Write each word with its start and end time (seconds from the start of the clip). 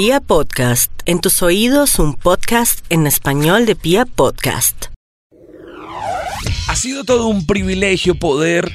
Pia 0.00 0.20
Podcast, 0.20 0.92
en 1.06 1.20
tus 1.20 1.42
oídos 1.42 1.98
un 1.98 2.14
podcast 2.14 2.84
en 2.88 3.08
español 3.08 3.66
de 3.66 3.74
Pia 3.74 4.04
Podcast. 4.04 4.84
Ha 6.68 6.76
sido 6.76 7.02
todo 7.02 7.26
un 7.26 7.46
privilegio 7.46 8.14
poder 8.14 8.70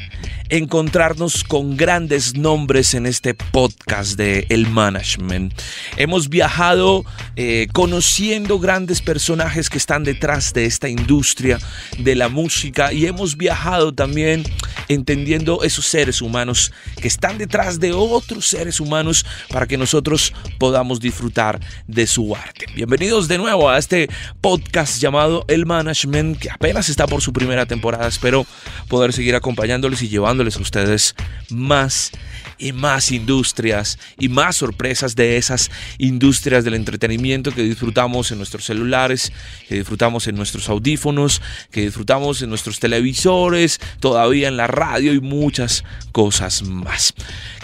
encontrarnos 0.49 1.43
con 1.43 1.77
grandes 1.77 2.35
nombres 2.35 2.93
en 2.93 3.05
este 3.05 3.33
podcast 3.33 4.17
de 4.17 4.45
El 4.49 4.67
Management. 4.67 5.53
Hemos 5.97 6.29
viajado 6.29 7.05
eh, 7.35 7.67
conociendo 7.73 8.59
grandes 8.59 9.01
personajes 9.01 9.69
que 9.69 9.77
están 9.77 10.03
detrás 10.03 10.53
de 10.53 10.65
esta 10.65 10.89
industria 10.89 11.59
de 11.97 12.15
la 12.15 12.29
música 12.29 12.93
y 12.93 13.05
hemos 13.05 13.37
viajado 13.37 13.93
también 13.93 14.43
entendiendo 14.89 15.63
esos 15.63 15.85
seres 15.85 16.21
humanos 16.21 16.71
que 17.01 17.07
están 17.07 17.37
detrás 17.37 17.79
de 17.79 17.93
otros 17.93 18.47
seres 18.47 18.79
humanos 18.79 19.25
para 19.49 19.65
que 19.65 19.77
nosotros 19.77 20.33
podamos 20.59 20.99
disfrutar 20.99 21.59
de 21.87 22.05
su 22.07 22.35
arte. 22.35 22.65
Bienvenidos 22.75 23.27
de 23.27 23.37
nuevo 23.37 23.69
a 23.69 23.77
este 23.77 24.09
podcast 24.41 25.01
llamado 25.01 25.45
El 25.47 25.65
Management 25.65 26.37
que 26.39 26.49
apenas 26.49 26.89
está 26.89 27.07
por 27.07 27.21
su 27.21 27.33
primera 27.33 27.65
temporada. 27.65 28.07
Espero 28.07 28.45
poder 28.87 29.13
seguir 29.13 29.35
acompañándoles 29.35 30.01
y 30.01 30.09
llevándoles 30.33 30.57
a 30.57 30.61
ustedes 30.61 31.15
más 31.51 32.11
y 32.57 32.71
más 32.71 33.11
industrias 33.11 33.99
y 34.17 34.29
más 34.29 34.57
sorpresas 34.57 35.15
de 35.15 35.37
esas 35.37 35.69
industrias 35.97 36.63
del 36.63 36.73
entretenimiento 36.73 37.51
que 37.51 37.61
disfrutamos 37.61 38.31
en 38.31 38.37
nuestros 38.37 38.65
celulares, 38.65 39.31
que 39.67 39.75
disfrutamos 39.75 40.27
en 40.27 40.35
nuestros 40.35 40.69
audífonos, 40.69 41.41
que 41.71 41.81
disfrutamos 41.81 42.41
en 42.41 42.49
nuestros 42.49 42.79
televisores, 42.79 43.79
todavía 43.99 44.47
en 44.47 44.57
la 44.57 44.67
radio 44.67 45.13
y 45.13 45.19
muchas 45.19 45.83
cosas 46.11 46.63
más. 46.63 47.13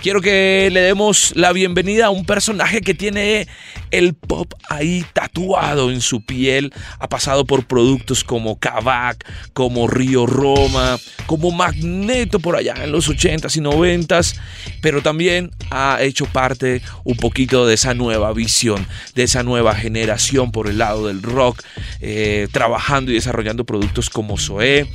Quiero 0.02 0.22
que 0.22 0.70
le 0.72 0.82
demos 0.82 1.34
la 1.36 1.52
bienvenida 1.52 2.08
a 2.08 2.10
un 2.10 2.26
personaje 2.26 2.82
que 2.82 2.94
tiene 2.94 3.48
el 3.92 4.14
pop 4.14 4.54
ahí 4.70 5.06
tatuado 5.14 5.92
en 5.92 6.02
su 6.02 6.22
piel. 6.22 6.74
Ha 7.00 7.10
pasado 7.10 7.46
por 7.46 7.66
productos 7.66 8.24
como 8.24 8.60
Kavak, 8.60 9.26
como 9.54 9.88
Río 9.88 10.26
Roma, 10.26 10.98
como 11.26 11.52
Magneto 11.52 12.40
por 12.40 12.56
allá 12.60 12.76
en 12.84 12.92
los 12.92 13.10
80s 13.10 13.58
y 13.58 13.62
90s, 13.62 14.36
pero 14.82 15.02
también 15.02 15.52
ha 15.72 16.00
hecho 16.02 16.26
parte 16.26 16.82
un 17.04 17.18
poquito 17.18 17.66
de 17.66 17.74
esa 17.74 17.94
nueva 17.94 18.34
visión, 18.34 18.86
de 19.16 19.24
esa 19.24 19.44
nueva 19.44 19.76
generación 19.76 20.52
por 20.52 20.68
el 20.68 20.78
lado 20.78 21.08
del 21.08 21.22
rock, 21.22 21.62
eh, 22.02 22.48
trabajando 22.52 23.12
y 23.12 23.16
desarrollando 23.16 23.66
productos 23.66 24.10
como 24.10 24.38
Zoé 24.38 24.88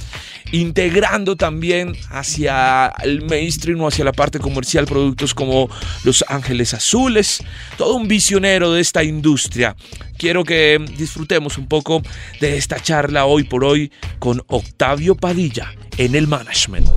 integrando 0.52 1.36
también 1.36 1.96
hacia 2.10 2.92
el 3.02 3.22
mainstream 3.22 3.80
o 3.80 3.88
hacia 3.88 4.04
la 4.04 4.12
parte 4.12 4.38
comercial 4.38 4.86
productos 4.86 5.34
como 5.34 5.68
Los 6.04 6.24
Ángeles 6.28 6.74
Azules, 6.74 7.42
todo 7.76 7.94
un 7.94 8.08
visionero 8.08 8.72
de 8.72 8.80
esta 8.80 9.02
industria. 9.02 9.76
Quiero 10.16 10.44
que 10.44 10.84
disfrutemos 10.96 11.58
un 11.58 11.66
poco 11.66 12.02
de 12.40 12.56
esta 12.56 12.80
charla 12.80 13.26
hoy 13.26 13.44
por 13.44 13.64
hoy 13.64 13.90
con 14.18 14.42
Octavio 14.46 15.14
Padilla 15.14 15.72
en 15.98 16.14
el 16.14 16.26
management. 16.26 16.88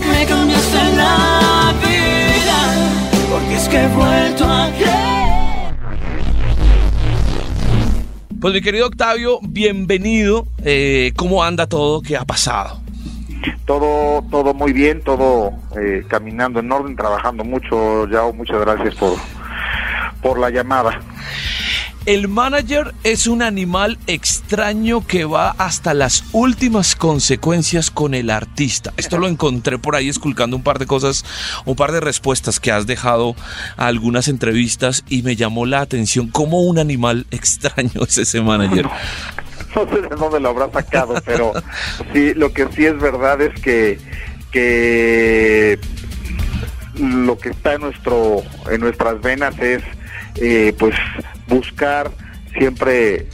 Me 0.00 0.26
cambiaste 0.26 0.96
la 0.96 1.74
vida, 1.80 2.58
porque 3.30 3.56
es 3.56 3.68
que 3.68 3.76
he 3.78 3.88
vuelto 3.88 4.44
a 4.44 4.70
Pues 8.44 8.52
mi 8.52 8.60
querido 8.60 8.88
Octavio, 8.88 9.38
bienvenido. 9.40 10.46
Eh, 10.66 11.14
¿Cómo 11.16 11.42
anda 11.42 11.66
todo? 11.66 12.02
¿Qué 12.02 12.14
ha 12.14 12.26
pasado? 12.26 12.78
Todo, 13.64 14.22
todo 14.30 14.52
muy 14.52 14.74
bien, 14.74 15.00
todo 15.00 15.50
eh, 15.80 16.04
caminando 16.06 16.60
en 16.60 16.70
orden, 16.70 16.94
trabajando 16.94 17.42
mucho, 17.42 18.06
Yao. 18.06 18.34
Muchas 18.34 18.60
gracias 18.60 18.96
por, 18.96 19.16
por 20.20 20.38
la 20.38 20.50
llamada. 20.50 21.00
El 22.06 22.28
manager 22.28 22.92
es 23.02 23.26
un 23.26 23.40
animal 23.40 23.98
extraño 24.06 25.06
que 25.06 25.24
va 25.24 25.54
hasta 25.56 25.94
las 25.94 26.22
últimas 26.32 26.96
consecuencias 26.96 27.90
con 27.90 28.12
el 28.12 28.28
artista. 28.28 28.92
Esto 28.98 29.16
lo 29.16 29.26
encontré 29.26 29.78
por 29.78 29.96
ahí 29.96 30.10
esculcando 30.10 30.54
un 30.54 30.62
par 30.62 30.78
de 30.78 30.84
cosas, 30.84 31.24
un 31.64 31.76
par 31.76 31.92
de 31.92 32.00
respuestas 32.00 32.60
que 32.60 32.70
has 32.70 32.86
dejado 32.86 33.34
a 33.78 33.86
algunas 33.86 34.28
entrevistas 34.28 35.02
y 35.08 35.22
me 35.22 35.34
llamó 35.34 35.64
la 35.64 35.80
atención 35.80 36.28
cómo 36.28 36.60
un 36.60 36.78
animal 36.78 37.26
extraño 37.30 38.02
es 38.06 38.18
ese 38.18 38.42
manager. 38.42 38.86
No 39.74 39.88
sé 39.88 40.02
de 40.02 40.08
dónde 40.14 40.40
lo 40.40 40.50
habrá 40.50 40.70
sacado, 40.70 41.14
pero 41.24 41.54
sí, 42.12 42.34
lo 42.34 42.52
que 42.52 42.68
sí 42.76 42.84
es 42.84 42.98
verdad 42.98 43.40
es 43.40 43.58
que, 43.62 43.98
que 44.50 45.78
lo 46.98 47.38
que 47.38 47.48
está 47.48 47.72
en 47.74 47.80
nuestro 47.80 48.42
en 48.70 48.82
nuestras 48.82 49.22
venas 49.22 49.58
es 49.58 49.82
eh, 50.36 50.74
pues 50.78 50.94
buscar 51.48 52.10
siempre 52.58 53.26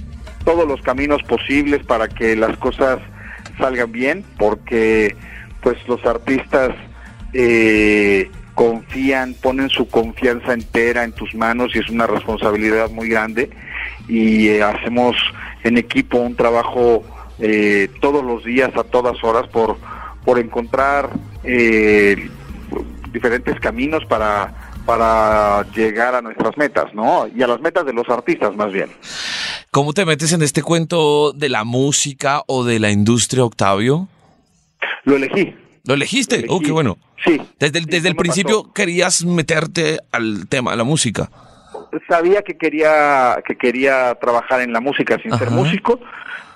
todos 0.45 0.67
los 0.67 0.81
caminos 0.83 1.23
posibles 1.23 1.85
para 1.85 2.09
que 2.09 2.37
las 2.37 2.57
cosas 2.59 2.99
salgan 3.59 3.93
bien, 3.93 4.25
porque 4.39 5.15
pues 5.63 5.77
los 5.87 6.05
artistas 6.07 6.71
eh, 7.33 8.31
confían, 8.55 9.35
ponen 9.35 9.69
su 9.69 9.89
confianza 9.89 10.55
entera 10.55 11.05
en 11.05 11.13
tus 11.13 11.35
manos 11.35 11.75
y 11.75 11.79
es 11.79 11.89
una 11.91 12.07
responsabilidad 12.07 12.91
muy 12.91 13.09
grande. 13.09 13.51
Y 14.09 14.49
eh, 14.49 14.63
hacemos 14.63 15.17
en 15.63 15.79
equipo 15.79 16.19
un 16.19 16.35
trabajo 16.35 17.05
eh, 17.39 17.89
todos 18.01 18.25
los 18.25 18.45
días, 18.45 18.75
a 18.77 18.85
todas 18.85 19.23
horas, 19.23 19.47
por, 19.49 19.77
por 20.25 20.39
encontrar 20.39 21.11
diferentes 23.13 23.59
caminos 23.61 24.05
para 24.07 24.70
para 24.91 25.65
llegar 25.71 26.17
a 26.17 26.21
nuestras 26.21 26.57
metas, 26.57 26.93
¿no? 26.95 27.29
Y 27.33 27.41
a 27.45 27.47
las 27.47 27.61
metas 27.61 27.87
de 27.87 27.93
los 27.93 28.09
artistas 28.09 28.57
más 28.57 28.73
bien. 28.73 28.89
¿Cómo 29.71 29.93
te 29.93 30.05
metes 30.05 30.33
en 30.33 30.43
este 30.43 30.65
cuento 30.65 31.31
de 31.31 31.49
la 31.49 31.63
música 31.63 32.43
o 32.49 32.65
de 32.65 32.81
la 32.81 32.91
industria, 32.91 33.45
Octavio? 33.45 34.09
Lo 35.05 35.15
elegí. 35.15 35.55
¿Lo 35.85 35.95
elegiste? 35.95 36.45
oh, 36.49 36.59
qué 36.59 36.73
bueno. 36.73 36.99
Sí. 37.25 37.41
Desde 37.61 37.79
el, 37.79 37.87
desde 37.87 38.09
el 38.09 38.17
principio 38.17 38.73
querías 38.73 39.25
meterte 39.25 40.01
al 40.11 40.49
tema 40.49 40.73
de 40.73 40.79
la 40.79 40.85
música. 40.85 41.31
Sabía 42.09 42.43
que 42.43 42.59
quería 42.59 43.41
que 43.47 43.57
quería 43.57 44.17
trabajar 44.17 44.61
en 44.61 44.73
la 44.73 44.81
música 44.81 45.21
sin 45.23 45.39
ser 45.39 45.51
músico, 45.51 46.01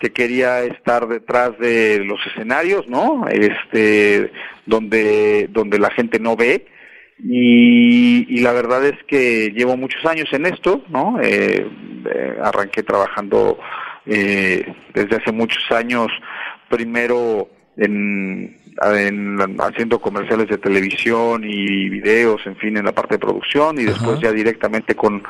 que 0.01 0.13
quería 0.13 0.65
estar 0.65 1.07
detrás 1.07 1.57
de 1.61 2.01
los 2.05 2.19
escenarios, 2.27 2.89
¿no? 2.89 3.29
Este, 3.29 4.33
donde 4.67 5.49
donde 5.53 5.79
la 5.79 5.91
gente 5.91 6.19
no 6.19 6.35
ve 6.35 6.67
y, 7.19 8.41
la 8.41 8.53
verdad 8.53 8.85
es 8.85 9.03
que 9.05 9.53
llevo 9.55 9.77
muchos 9.77 10.05
años 10.05 10.29
en 10.33 10.47
esto, 10.47 10.83
¿no? 10.89 11.19
Eh, 11.23 11.67
eh, 12.07 12.39
arranqué 12.43 12.83
trabajando 12.83 13.59
eh, 14.07 14.75
desde 14.93 15.17
hace 15.17 15.33
muchos 15.33 15.71
años, 15.71 16.09
primero 16.69 17.49
en, 17.77 18.57
haciendo 19.61 20.01
comerciales 20.01 20.49
de 20.49 20.59
televisión 20.59 21.45
y 21.45 21.89
videos, 21.89 22.45
en 22.47 22.57
fin, 22.57 22.77
en 22.77 22.85
la 22.85 22.93
parte 22.93 23.15
de 23.15 23.21
producción 23.21 23.79
y 23.79 23.85
después 23.85 24.19
ya 24.21 24.33
directamente 24.33 24.95
con, 24.97 25.23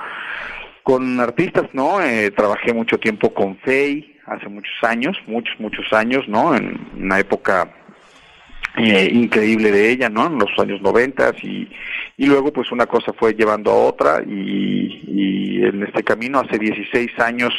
con 0.83 1.21
artistas, 1.21 1.67
¿no? 1.75 1.99
trabajé 2.34 2.73
mucho 2.73 2.99
tiempo 2.99 3.34
con 3.34 3.59
Fey 3.59 4.17
hace 4.27 4.49
muchos 4.49 4.75
años, 4.83 5.17
muchos, 5.27 5.55
muchos 5.61 5.93
años, 5.93 6.27
¿no? 6.27 6.56
En 6.56 6.89
una 6.97 7.19
época 7.19 7.71
eh, 8.77 9.09
increíble 9.12 9.71
de 9.71 9.91
ella, 9.91 10.09
¿no? 10.09 10.27
En 10.27 10.39
los 10.39 10.51
años 10.59 10.81
noventas 10.83 11.33
y, 11.43 11.69
y 12.17 12.27
luego 12.27 12.53
pues 12.53 12.73
una 12.73 12.87
cosa 12.87 13.12
fue 13.12 13.35
llevando 13.35 13.71
a 13.71 13.77
otra 13.77 14.23
y, 14.27 15.05
y 15.07 15.65
en 15.65 15.83
este 15.85 16.03
camino 16.03 16.41
hace 16.41 16.59
16 16.59 17.19
años 17.21 17.53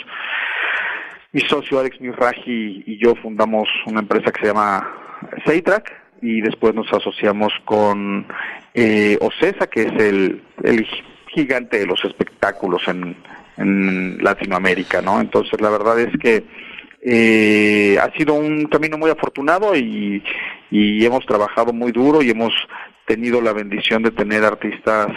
mi 1.36 1.42
socio 1.42 1.80
Alex 1.80 2.00
Miraji 2.00 2.84
y 2.88 2.98
yo 2.98 3.14
fundamos 3.16 3.68
una 3.86 4.00
empresa 4.00 4.32
que 4.32 4.40
se 4.40 4.48
llama 4.48 4.90
Seitrack 5.46 5.92
y 6.22 6.40
después 6.40 6.74
nos 6.74 6.92
asociamos 6.94 7.52
con 7.66 8.26
eh, 8.74 9.18
Ocesa, 9.20 9.68
que 9.68 9.82
es 9.82 9.94
el, 10.02 10.42
el 10.64 10.88
gigante 11.28 11.80
de 11.80 11.88
los 11.88 12.04
espectáculos 12.06 12.88
en, 12.88 13.18
en 13.58 14.18
Latinoamérica, 14.24 15.02
¿no? 15.02 15.20
Entonces 15.20 15.60
la 15.60 15.70
verdad 15.70 16.00
es 16.00 16.18
que 16.20 16.46
eh, 17.02 18.00
ha 18.02 18.12
sido 18.18 18.34
un 18.36 18.66
camino 18.66 18.98
muy 18.98 19.12
afortunado 19.12 19.76
y, 19.76 20.24
y 20.72 21.06
hemos 21.06 21.26
trabajado 21.26 21.74
muy 21.74 21.92
duro 21.92 22.22
y 22.22 22.30
hemos 22.30 22.54
tenido 23.06 23.42
la 23.42 23.54
bendición 23.54 24.04
de 24.04 24.12
tener 24.12 24.44
artistas 24.44 25.08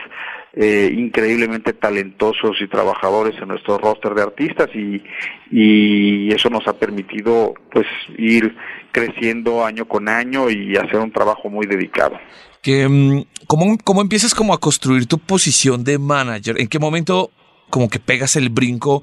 eh, 0.55 0.93
increíblemente 0.97 1.73
talentosos 1.73 2.57
y 2.61 2.69
trabajadores 2.69 3.41
en 3.41 3.49
nuestro 3.49 3.79
roster 3.79 4.15
de 4.15 4.23
artistas 4.23 4.69
y, 4.75 5.03
y 5.51 6.33
eso 6.33 6.51
nos 6.51 6.67
ha 6.67 6.73
permitido 6.73 7.55
pues 7.71 7.87
ir 8.17 8.57
creciendo 8.91 9.65
año 9.65 9.87
con 9.87 10.09
año 10.09 10.51
y 10.51 10.77
hacer 10.77 10.97
un 10.97 11.13
trabajo 11.13 11.49
muy 11.49 11.67
dedicado. 11.67 12.19
Que, 12.63 12.89
mm, 12.89 13.25
¿cómo, 13.47 13.77
¿Cómo 13.85 14.01
empiezas 14.01 14.35
como 14.35 14.53
a 14.53 14.59
construir 14.59 15.07
tu 15.07 15.19
posición 15.19 15.85
de 15.85 15.99
manager? 15.99 16.61
¿En 16.61 16.69
qué 16.69 16.79
momento 16.79 17.31
como 17.71 17.89
que 17.89 17.99
pegas 17.99 18.37
el 18.37 18.49
brinco 18.49 19.03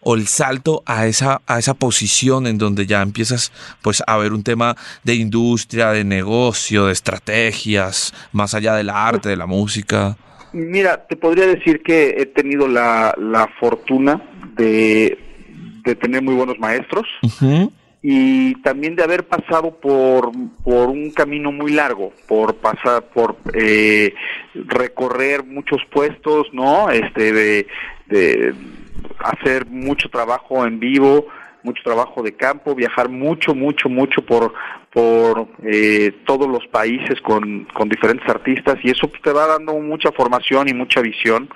o 0.00 0.14
el 0.14 0.26
salto 0.26 0.82
a 0.86 1.06
esa, 1.06 1.40
a 1.46 1.58
esa 1.58 1.74
posición 1.74 2.46
en 2.46 2.58
donde 2.58 2.86
ya 2.86 3.02
empiezas 3.02 3.52
pues 3.82 4.02
a 4.06 4.16
ver 4.16 4.32
un 4.32 4.42
tema 4.42 4.76
de 5.04 5.14
industria, 5.14 5.90
de 5.90 6.04
negocio, 6.04 6.86
de 6.86 6.92
estrategias, 6.92 8.14
más 8.32 8.54
allá 8.54 8.74
del 8.74 8.90
arte, 8.90 9.28
de 9.28 9.36
la 9.36 9.46
música? 9.46 10.16
Mira, 10.52 11.06
te 11.06 11.16
podría 11.16 11.46
decir 11.46 11.82
que 11.82 12.14
he 12.18 12.26
tenido 12.26 12.68
la, 12.68 13.14
la 13.18 13.48
fortuna 13.60 14.22
de, 14.56 15.18
de 15.84 15.94
tener 15.96 16.22
muy 16.22 16.34
buenos 16.34 16.58
maestros 16.58 17.06
y 18.02 18.54
también 18.62 18.94
de 18.94 19.02
haber 19.02 19.26
pasado 19.26 19.72
por, 19.80 20.30
por 20.62 20.88
un 20.88 21.10
camino 21.10 21.50
muy 21.50 21.72
largo, 21.72 22.12
por 22.28 22.56
pasar, 22.56 23.04
por 23.08 23.36
eh, 23.54 24.14
recorrer 24.54 25.44
muchos 25.44 25.82
puestos, 25.90 26.46
¿no? 26.52 26.90
Este, 26.90 27.32
de, 27.32 27.66
de 28.06 28.54
hacer 29.18 29.66
mucho 29.66 30.08
trabajo 30.08 30.66
en 30.66 30.78
vivo, 30.78 31.26
mucho 31.62 31.82
trabajo 31.82 32.22
de 32.22 32.34
campo, 32.34 32.74
viajar 32.74 33.08
mucho, 33.08 33.54
mucho, 33.54 33.88
mucho 33.88 34.22
por, 34.22 34.54
por 34.92 35.48
eh, 35.64 36.12
todos 36.24 36.48
los 36.48 36.66
países 36.68 37.20
con, 37.20 37.64
con 37.74 37.88
diferentes 37.88 38.28
artistas 38.28 38.76
y 38.82 38.90
eso 38.90 39.10
te 39.22 39.32
va 39.32 39.46
dando 39.46 39.74
mucha 39.80 40.12
formación 40.12 40.68
y 40.68 40.74
mucha 40.74 41.00
visión 41.00 41.48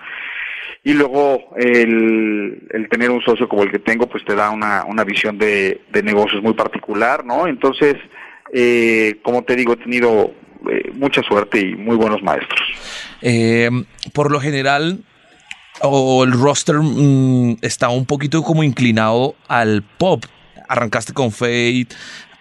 y 0.83 0.93
luego 0.95 1.55
el, 1.57 2.67
el, 2.71 2.89
tener 2.89 3.11
un 3.11 3.23
socio 3.23 3.49
como 3.49 3.62
el 3.62 3.71
que 3.71 3.79
tengo 3.79 4.09
pues 4.09 4.25
te 4.25 4.35
da 4.35 4.51
una, 4.51 4.85
una 4.85 5.05
visión 5.05 5.39
de, 5.39 5.83
de 5.91 6.03
negocios 6.03 6.43
muy 6.43 6.55
particular, 6.55 7.25
¿no? 7.25 7.47
Entonces, 7.47 7.97
eh, 8.53 9.19
como 9.23 9.43
te 9.45 9.57
digo, 9.57 9.75
he 9.75 9.77
tenido 9.77 10.33
eh, 10.71 10.91
mucha 10.95 11.23
suerte 11.23 11.61
y 11.61 11.77
muy 11.77 11.97
buenos 11.97 12.23
maestros. 12.23 12.61
Eh, 13.23 13.71
por 14.12 14.31
lo 14.31 14.41
general, 14.41 15.01
o 15.83 16.25
el 16.25 16.33
roster 16.33 16.77
mm, 16.77 17.59
está 17.63 17.89
un 17.89 18.06
poquito 18.06 18.43
como 18.43 18.63
inclinado 18.63 19.35
al 19.49 19.83
pop. 19.83 20.25
Arrancaste 20.69 21.13
con 21.13 21.33
Fate, 21.33 21.89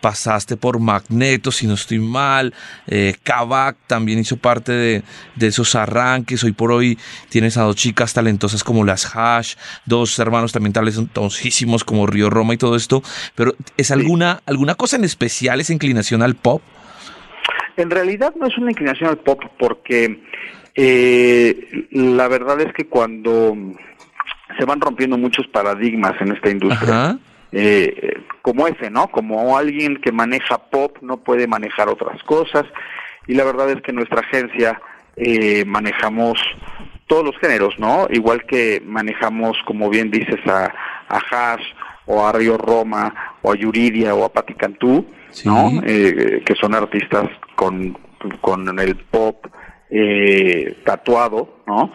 pasaste 0.02 0.58
por 0.58 0.80
Magneto, 0.80 1.52
si 1.52 1.68
no 1.68 1.74
estoy 1.74 2.00
mal, 2.00 2.54
eh, 2.88 3.16
Kavak 3.24 3.78
también 3.88 4.20
hizo 4.20 4.38
parte 4.38 4.72
de, 4.72 5.04
esos 5.40 5.76
arranques, 5.76 6.44
hoy 6.44 6.52
por 6.52 6.72
hoy 6.72 6.98
tienes 7.30 7.58
a 7.58 7.64
dos 7.64 7.76
chicas 7.76 8.14
talentosas 8.14 8.64
como 8.64 8.84
las 8.84 9.16
Hash, 9.16 9.56
dos 9.86 10.18
hermanos 10.20 10.52
también 10.52 10.74
talentosísimos 10.74 11.84
como 11.84 12.08
Río 12.08 12.30
Roma 12.30 12.54
y 12.54 12.58
todo 12.58 12.76
esto, 12.76 13.02
pero 13.36 13.56
¿es 13.78 13.92
alguna, 13.92 14.42
alguna 14.46 14.76
cosa 14.76 14.96
en 14.96 15.04
especial 15.04 15.60
esa 15.62 15.74
inclinación 15.74 16.22
al 16.22 16.36
pop? 16.36 16.62
En 17.78 17.90
realidad 17.90 18.34
no 18.40 18.48
es 18.48 18.58
una 18.58 18.72
inclinación 18.72 19.10
al 19.10 19.18
pop 19.18 19.42
porque 19.58 20.22
eh, 20.76 21.88
la 21.92 22.28
verdad 22.28 22.60
es 22.62 22.74
que 22.74 22.88
cuando 22.88 23.56
se 24.58 24.66
van 24.66 24.82
rompiendo 24.82 25.18
muchos 25.18 25.48
paradigmas 25.48 26.20
en 26.22 26.34
esta 26.34 26.50
industria, 26.50 27.20
eh, 27.52 28.22
como 28.42 28.68
ese, 28.68 28.90
¿no? 28.90 29.08
Como 29.08 29.58
alguien 29.58 29.98
que 30.02 30.12
maneja 30.12 30.58
pop 30.70 30.98
no 31.02 31.18
puede 31.18 31.48
manejar 31.48 31.90
otras 31.90 32.22
cosas. 32.24 32.66
Y 33.28 33.34
la 33.34 33.44
verdad 33.44 33.70
es 33.70 33.82
que 33.82 33.94
nuestra 33.94 34.22
agencia 34.22 34.82
eh, 35.16 35.66
manejamos 35.66 36.40
todos 37.08 37.26
los 37.26 37.38
géneros, 37.40 37.78
¿no? 37.80 38.08
Igual 38.10 38.46
que 38.46 38.82
manejamos, 38.86 39.58
como 39.66 39.90
bien 39.90 40.12
dices, 40.12 40.40
a, 40.48 40.74
a 41.10 41.18
Hash 41.18 41.64
o 42.06 42.26
a 42.26 42.32
Río 42.32 42.58
Roma 42.58 43.38
o 43.42 43.52
a 43.52 43.56
Yuridia 43.56 44.16
o 44.16 44.24
a 44.24 44.30
Patti 44.30 44.54
Cantú, 44.54 45.06
¿no? 45.46 45.72
Eh, 45.86 46.44
que 46.46 46.56
son 46.56 46.74
artistas 46.76 47.30
con, 47.56 47.98
con 48.42 48.80
el 48.80 48.96
pop 48.96 49.46
eh, 49.90 50.78
tatuado, 50.86 51.62
¿no? 51.68 51.92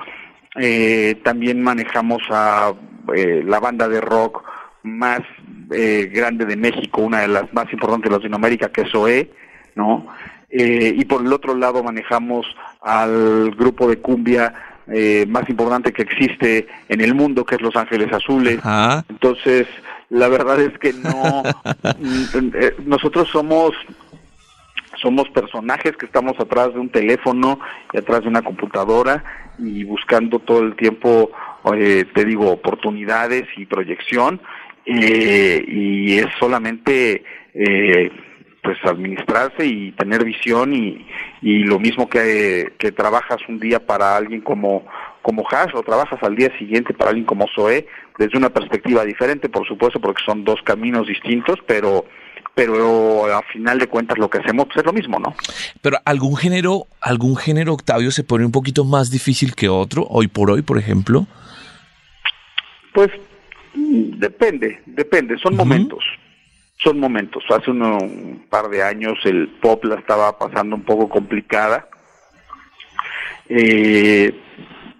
Eh, 0.56 1.20
también 1.24 1.62
manejamos 1.62 2.22
a 2.30 2.72
eh, 3.14 3.42
la 3.44 3.60
banda 3.60 3.88
de 3.88 4.00
rock 4.00 4.42
más 4.82 5.20
eh, 5.70 6.10
grande 6.12 6.44
de 6.44 6.56
México, 6.56 7.00
una 7.00 7.20
de 7.20 7.28
las 7.28 7.52
más 7.54 7.72
importantes 7.72 8.10
de 8.10 8.16
Latinoamérica, 8.16 8.70
que 8.70 8.82
es 8.82 8.94
OE, 8.94 9.30
¿no? 9.74 10.06
Eh, 10.50 10.94
y 10.96 11.04
por 11.04 11.22
el 11.22 11.32
otro 11.32 11.54
lado 11.54 11.82
manejamos 11.82 12.46
al 12.80 13.50
grupo 13.56 13.88
de 13.88 13.98
cumbia 13.98 14.54
eh, 14.86 15.24
más 15.28 15.48
importante 15.48 15.92
que 15.92 16.02
existe 16.02 16.66
en 16.88 17.00
el 17.00 17.14
mundo, 17.14 17.44
que 17.44 17.56
es 17.56 17.62
Los 17.62 17.76
Ángeles 17.76 18.12
Azules. 18.12 18.60
Entonces, 19.08 19.66
la 20.10 20.28
verdad 20.28 20.60
es 20.60 20.78
que 20.78 20.92
no, 20.92 21.42
nosotros 22.86 23.28
somos 23.30 23.72
somos 25.00 25.28
personajes 25.30 25.96
que 25.96 26.06
estamos 26.06 26.38
atrás 26.38 26.72
de 26.72 26.80
un 26.80 26.88
teléfono 26.88 27.58
y 27.92 27.98
atrás 27.98 28.22
de 28.22 28.28
una 28.28 28.42
computadora 28.42 29.22
y 29.58 29.84
buscando 29.84 30.38
todo 30.38 30.60
el 30.60 30.76
tiempo, 30.76 31.30
te 31.62 32.24
digo, 32.24 32.50
oportunidades 32.50 33.46
y 33.56 33.66
proyección 33.66 34.40
eh, 34.86 35.64
y 35.66 36.18
es 36.18 36.26
solamente 36.38 37.22
eh, 37.54 38.10
pues 38.62 38.78
administrarse 38.84 39.66
y 39.66 39.92
tener 39.92 40.24
visión 40.24 40.74
y, 40.74 41.06
y 41.42 41.64
lo 41.64 41.78
mismo 41.78 42.08
que, 42.08 42.72
que 42.78 42.92
trabajas 42.92 43.38
un 43.48 43.60
día 43.60 43.84
para 43.86 44.16
alguien 44.16 44.40
como 44.40 44.86
como 45.22 45.46
Hash 45.48 45.70
o 45.74 45.82
trabajas 45.82 46.22
al 46.22 46.36
día 46.36 46.50
siguiente 46.58 46.92
para 46.92 47.10
alguien 47.10 47.24
como 47.26 47.46
Zoe 47.54 47.86
desde 48.18 48.36
una 48.36 48.50
perspectiva 48.50 49.04
diferente 49.04 49.48
por 49.48 49.66
supuesto 49.66 50.00
porque 50.00 50.22
son 50.24 50.44
dos 50.44 50.60
caminos 50.62 51.06
distintos 51.06 51.58
pero 51.66 52.04
pero 52.54 53.26
a 53.34 53.42
final 53.52 53.78
de 53.78 53.88
cuentas 53.88 54.16
lo 54.16 54.30
que 54.30 54.38
hacemos 54.38 54.66
pues, 54.66 54.78
es 54.78 54.84
lo 54.84 54.92
mismo, 54.92 55.18
¿no? 55.18 55.34
Pero 55.82 55.98
algún 56.04 56.36
género, 56.36 56.86
algún 57.00 57.36
género 57.36 57.74
Octavio 57.74 58.10
se 58.10 58.24
pone 58.24 58.44
un 58.44 58.52
poquito 58.52 58.84
más 58.84 59.10
difícil 59.10 59.54
que 59.54 59.68
otro, 59.68 60.06
hoy 60.08 60.28
por 60.28 60.50
hoy, 60.50 60.62
por 60.62 60.78
ejemplo. 60.78 61.26
Pues 62.92 63.10
depende, 63.74 64.80
depende, 64.86 65.36
son 65.38 65.56
momentos. 65.56 66.04
Son 66.78 66.98
momentos. 66.98 67.44
Hace 67.50 67.70
un 67.70 68.46
par 68.50 68.68
de 68.68 68.82
años 68.82 69.18
el 69.24 69.48
pop 69.60 69.84
la 69.84 69.96
estaba 69.96 70.38
pasando 70.38 70.76
un 70.76 70.82
poco 70.82 71.08
complicada. 71.08 71.88
Eh, 73.48 74.34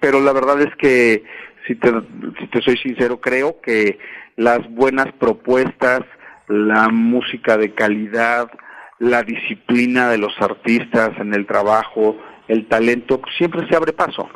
pero 0.00 0.20
la 0.20 0.32
verdad 0.32 0.60
es 0.62 0.74
que, 0.76 1.24
si 1.66 1.74
te, 1.74 1.90
si 2.38 2.46
te 2.48 2.62
soy 2.62 2.76
sincero, 2.78 3.20
creo 3.20 3.60
que 3.60 3.98
las 4.36 4.68
buenas 4.70 5.12
propuestas, 5.18 6.02
la 6.48 6.88
música 6.88 7.56
de 7.56 7.72
calidad, 7.72 8.50
la 8.98 9.22
disciplina 9.22 10.08
de 10.08 10.18
los 10.18 10.32
artistas 10.40 11.10
en 11.18 11.34
el 11.34 11.46
trabajo, 11.46 12.16
el 12.48 12.66
talento, 12.66 13.20
siempre 13.36 13.66
se 13.68 13.76
abre 13.76 13.92
paso. 13.92 14.28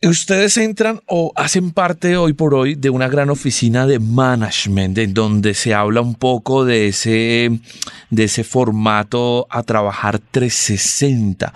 Ustedes 0.00 0.56
entran 0.58 1.00
o 1.06 1.32
hacen 1.34 1.72
parte 1.72 2.16
hoy 2.16 2.32
por 2.32 2.54
hoy 2.54 2.76
de 2.76 2.88
una 2.88 3.08
gran 3.08 3.30
oficina 3.30 3.84
de 3.84 3.98
management 3.98 4.96
en 4.96 5.12
donde 5.12 5.54
se 5.54 5.74
habla 5.74 6.00
un 6.02 6.14
poco 6.14 6.64
de 6.64 6.86
ese, 6.86 7.58
de 8.08 8.24
ese 8.24 8.44
formato 8.44 9.48
a 9.50 9.64
trabajar 9.64 10.20
360. 10.20 11.52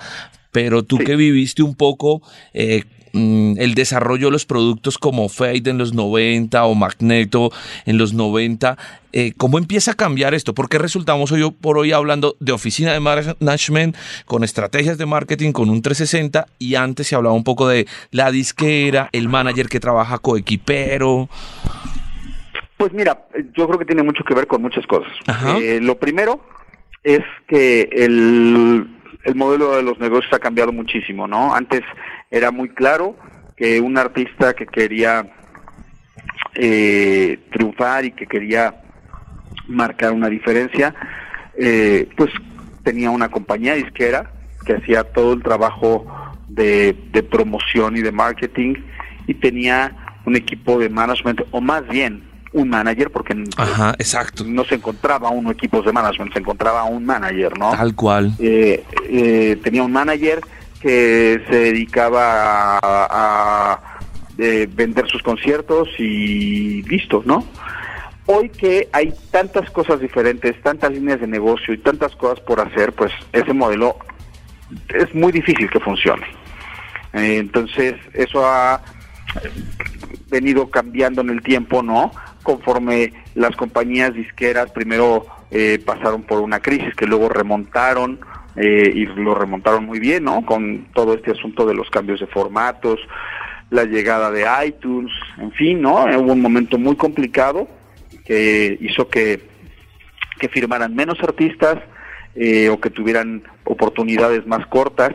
Pero 0.50 0.82
tú 0.82 0.98
que 0.98 1.14
viviste 1.14 1.62
un 1.62 1.76
poco 1.76 2.20
eh, 2.52 2.82
Mm, 3.12 3.54
el 3.58 3.74
desarrollo 3.74 4.28
de 4.28 4.32
los 4.32 4.46
productos 4.46 4.96
como 4.96 5.28
Fade 5.28 5.68
en 5.68 5.76
los 5.76 5.92
90 5.92 6.64
o 6.64 6.74
Magneto 6.74 7.50
en 7.84 7.98
los 7.98 8.14
90. 8.14 8.78
Eh, 9.12 9.32
¿Cómo 9.36 9.58
empieza 9.58 9.90
a 9.90 9.94
cambiar 9.94 10.32
esto? 10.32 10.54
¿Por 10.54 10.70
qué 10.70 10.78
resultamos 10.78 11.30
hoy 11.30 11.50
por 11.50 11.76
hoy 11.76 11.92
hablando 11.92 12.36
de 12.40 12.52
oficina 12.52 12.92
de 12.94 13.00
management 13.00 13.96
con 14.24 14.44
estrategias 14.44 14.96
de 14.96 15.04
marketing 15.04 15.52
con 15.52 15.68
un 15.68 15.82
360 15.82 16.46
y 16.58 16.76
antes 16.76 17.08
se 17.08 17.14
hablaba 17.14 17.34
un 17.34 17.44
poco 17.44 17.68
de 17.68 17.86
la 18.10 18.30
disquera, 18.30 19.10
el 19.12 19.28
manager 19.28 19.68
que 19.68 19.78
trabaja 19.78 20.18
coequipero? 20.18 21.28
Pues 22.78 22.94
mira, 22.94 23.26
yo 23.54 23.66
creo 23.66 23.78
que 23.78 23.84
tiene 23.84 24.02
mucho 24.02 24.24
que 24.24 24.34
ver 24.34 24.46
con 24.46 24.62
muchas 24.62 24.86
cosas. 24.86 25.12
Eh, 25.60 25.80
lo 25.82 25.98
primero 25.98 26.40
es 27.04 27.20
que 27.46 27.90
el 27.92 28.86
el 29.24 29.34
modelo 29.34 29.76
de 29.76 29.82
los 29.82 29.98
negocios 29.98 30.32
ha 30.32 30.38
cambiado 30.38 30.72
muchísimo, 30.72 31.28
¿no? 31.28 31.54
Antes 31.54 31.82
era 32.32 32.50
muy 32.50 32.70
claro 32.70 33.14
que 33.56 33.80
un 33.80 33.96
artista 33.98 34.54
que 34.54 34.66
quería 34.66 35.30
eh, 36.54 37.38
triunfar 37.52 38.06
y 38.06 38.12
que 38.12 38.26
quería 38.26 38.74
marcar 39.68 40.12
una 40.12 40.28
diferencia, 40.28 40.94
eh, 41.56 42.08
pues 42.16 42.30
tenía 42.82 43.10
una 43.10 43.30
compañía 43.30 43.74
disquera 43.74 44.32
que 44.64 44.74
hacía 44.74 45.04
todo 45.04 45.34
el 45.34 45.42
trabajo 45.42 46.06
de, 46.48 46.96
de 47.12 47.22
promoción 47.22 47.96
y 47.96 48.00
de 48.00 48.10
marketing 48.10 48.74
y 49.26 49.34
tenía 49.34 49.94
un 50.24 50.34
equipo 50.34 50.78
de 50.78 50.88
management, 50.88 51.42
o 51.50 51.60
más 51.60 51.86
bien 51.88 52.24
un 52.52 52.68
manager, 52.68 53.10
porque 53.10 53.34
exacto. 53.98 54.44
no 54.44 54.64
se 54.64 54.76
encontraba 54.76 55.30
uno 55.30 55.50
equipos 55.50 55.84
de 55.84 55.92
management, 55.92 56.32
se 56.32 56.38
encontraba 56.38 56.84
un 56.84 57.04
manager, 57.04 57.58
¿no? 57.58 57.70
Tal 57.72 57.94
cual. 57.94 58.34
Eh, 58.38 58.84
eh, 59.08 59.58
tenía 59.62 59.82
un 59.82 59.92
manager 59.92 60.40
que 60.82 61.40
se 61.48 61.56
dedicaba 61.56 62.78
a, 62.82 63.80
eh, 64.36 64.68
vender 64.70 65.08
sus 65.08 65.22
conciertos 65.22 65.88
y 65.98 66.82
listo, 66.82 67.22
¿no? 67.24 67.46
Hoy 68.26 68.48
que 68.48 68.88
hay 68.92 69.14
tantas 69.30 69.70
cosas 69.70 70.00
diferentes, 70.00 70.60
tantas 70.62 70.90
líneas 70.90 71.20
de 71.20 71.28
negocio 71.28 71.72
y 71.72 71.78
tantas 71.78 72.16
cosas 72.16 72.40
por 72.40 72.60
hacer, 72.60 72.92
pues 72.92 73.12
ese 73.32 73.52
modelo 73.52 73.96
es 74.88 75.14
muy 75.14 75.30
difícil 75.30 75.70
que 75.70 75.78
funcione. 75.80 76.26
Eh, 77.12 77.36
entonces, 77.38 77.94
eso 78.14 78.44
ha 78.44 78.82
venido 80.30 80.68
cambiando 80.68 81.20
en 81.20 81.30
el 81.30 81.42
tiempo, 81.42 81.82
¿no? 81.82 82.10
Conforme 82.42 83.12
las 83.34 83.54
compañías 83.54 84.14
disqueras 84.14 84.70
primero 84.72 85.26
eh, 85.50 85.80
pasaron 85.84 86.22
por 86.22 86.40
una 86.40 86.60
crisis 86.60 86.94
que 86.96 87.06
luego 87.06 87.28
remontaron 87.28 88.18
eh, 88.56 88.92
y 88.94 89.06
lo 89.06 89.34
remontaron 89.34 89.86
muy 89.86 89.98
bien, 89.98 90.24
¿no? 90.24 90.44
Con 90.44 90.86
todo 90.94 91.14
este 91.14 91.30
asunto 91.30 91.66
de 91.66 91.74
los 91.74 91.88
cambios 91.90 92.20
de 92.20 92.26
formatos, 92.26 93.00
la 93.70 93.84
llegada 93.84 94.30
de 94.30 94.46
iTunes, 94.66 95.10
en 95.38 95.52
fin, 95.52 95.80
¿no? 95.80 96.04
Hubo 96.04 96.32
un 96.32 96.42
momento 96.42 96.78
muy 96.78 96.96
complicado 96.96 97.68
que 98.24 98.76
hizo 98.80 99.08
que, 99.08 99.40
que 100.38 100.48
firmaran 100.48 100.94
menos 100.94 101.18
artistas 101.22 101.78
eh, 102.34 102.68
o 102.68 102.80
que 102.80 102.90
tuvieran 102.90 103.42
oportunidades 103.64 104.46
más 104.46 104.66
cortas 104.66 105.12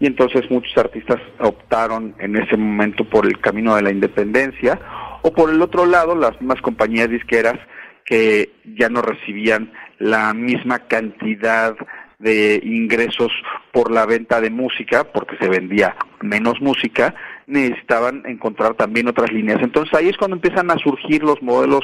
y 0.00 0.06
entonces 0.06 0.50
muchos 0.50 0.76
artistas 0.78 1.20
optaron 1.38 2.14
en 2.18 2.36
ese 2.36 2.56
momento 2.56 3.04
por 3.04 3.26
el 3.26 3.38
camino 3.40 3.76
de 3.76 3.82
la 3.82 3.90
independencia 3.90 4.80
o 5.22 5.32
por 5.32 5.50
el 5.50 5.60
otro 5.62 5.84
lado 5.84 6.14
las 6.14 6.40
mismas 6.40 6.60
compañías 6.62 7.10
disqueras 7.10 7.58
que 8.04 8.50
ya 8.76 8.88
no 8.88 9.02
recibían 9.02 9.72
la 9.98 10.32
misma 10.32 10.80
cantidad 10.80 11.76
de 12.20 12.60
ingresos 12.62 13.32
por 13.72 13.90
la 13.90 14.06
venta 14.06 14.40
de 14.40 14.50
música, 14.50 15.04
porque 15.04 15.36
se 15.38 15.48
vendía 15.48 15.96
menos 16.20 16.60
música, 16.60 17.14
necesitaban 17.46 18.22
encontrar 18.26 18.74
también 18.74 19.08
otras 19.08 19.32
líneas. 19.32 19.60
Entonces 19.62 19.92
ahí 19.94 20.08
es 20.08 20.16
cuando 20.16 20.36
empiezan 20.36 20.70
a 20.70 20.78
surgir 20.78 21.24
los 21.24 21.42
modelos 21.42 21.82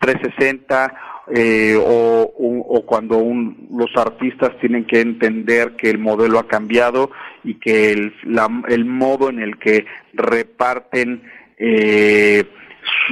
360 0.00 0.94
eh, 1.34 1.76
o, 1.78 2.32
o, 2.36 2.86
cuando 2.86 3.18
un, 3.18 3.68
los 3.70 3.94
artistas 3.96 4.50
tienen 4.60 4.84
que 4.84 5.00
entender 5.00 5.72
que 5.76 5.88
el 5.88 5.98
modelo 5.98 6.38
ha 6.38 6.48
cambiado 6.48 7.10
y 7.42 7.54
que 7.54 7.92
el, 7.92 8.14
la, 8.24 8.48
el 8.68 8.84
modo 8.84 9.30
en 9.30 9.38
el 9.38 9.58
que 9.58 9.86
reparten 10.12 11.22
eh, 11.56 12.44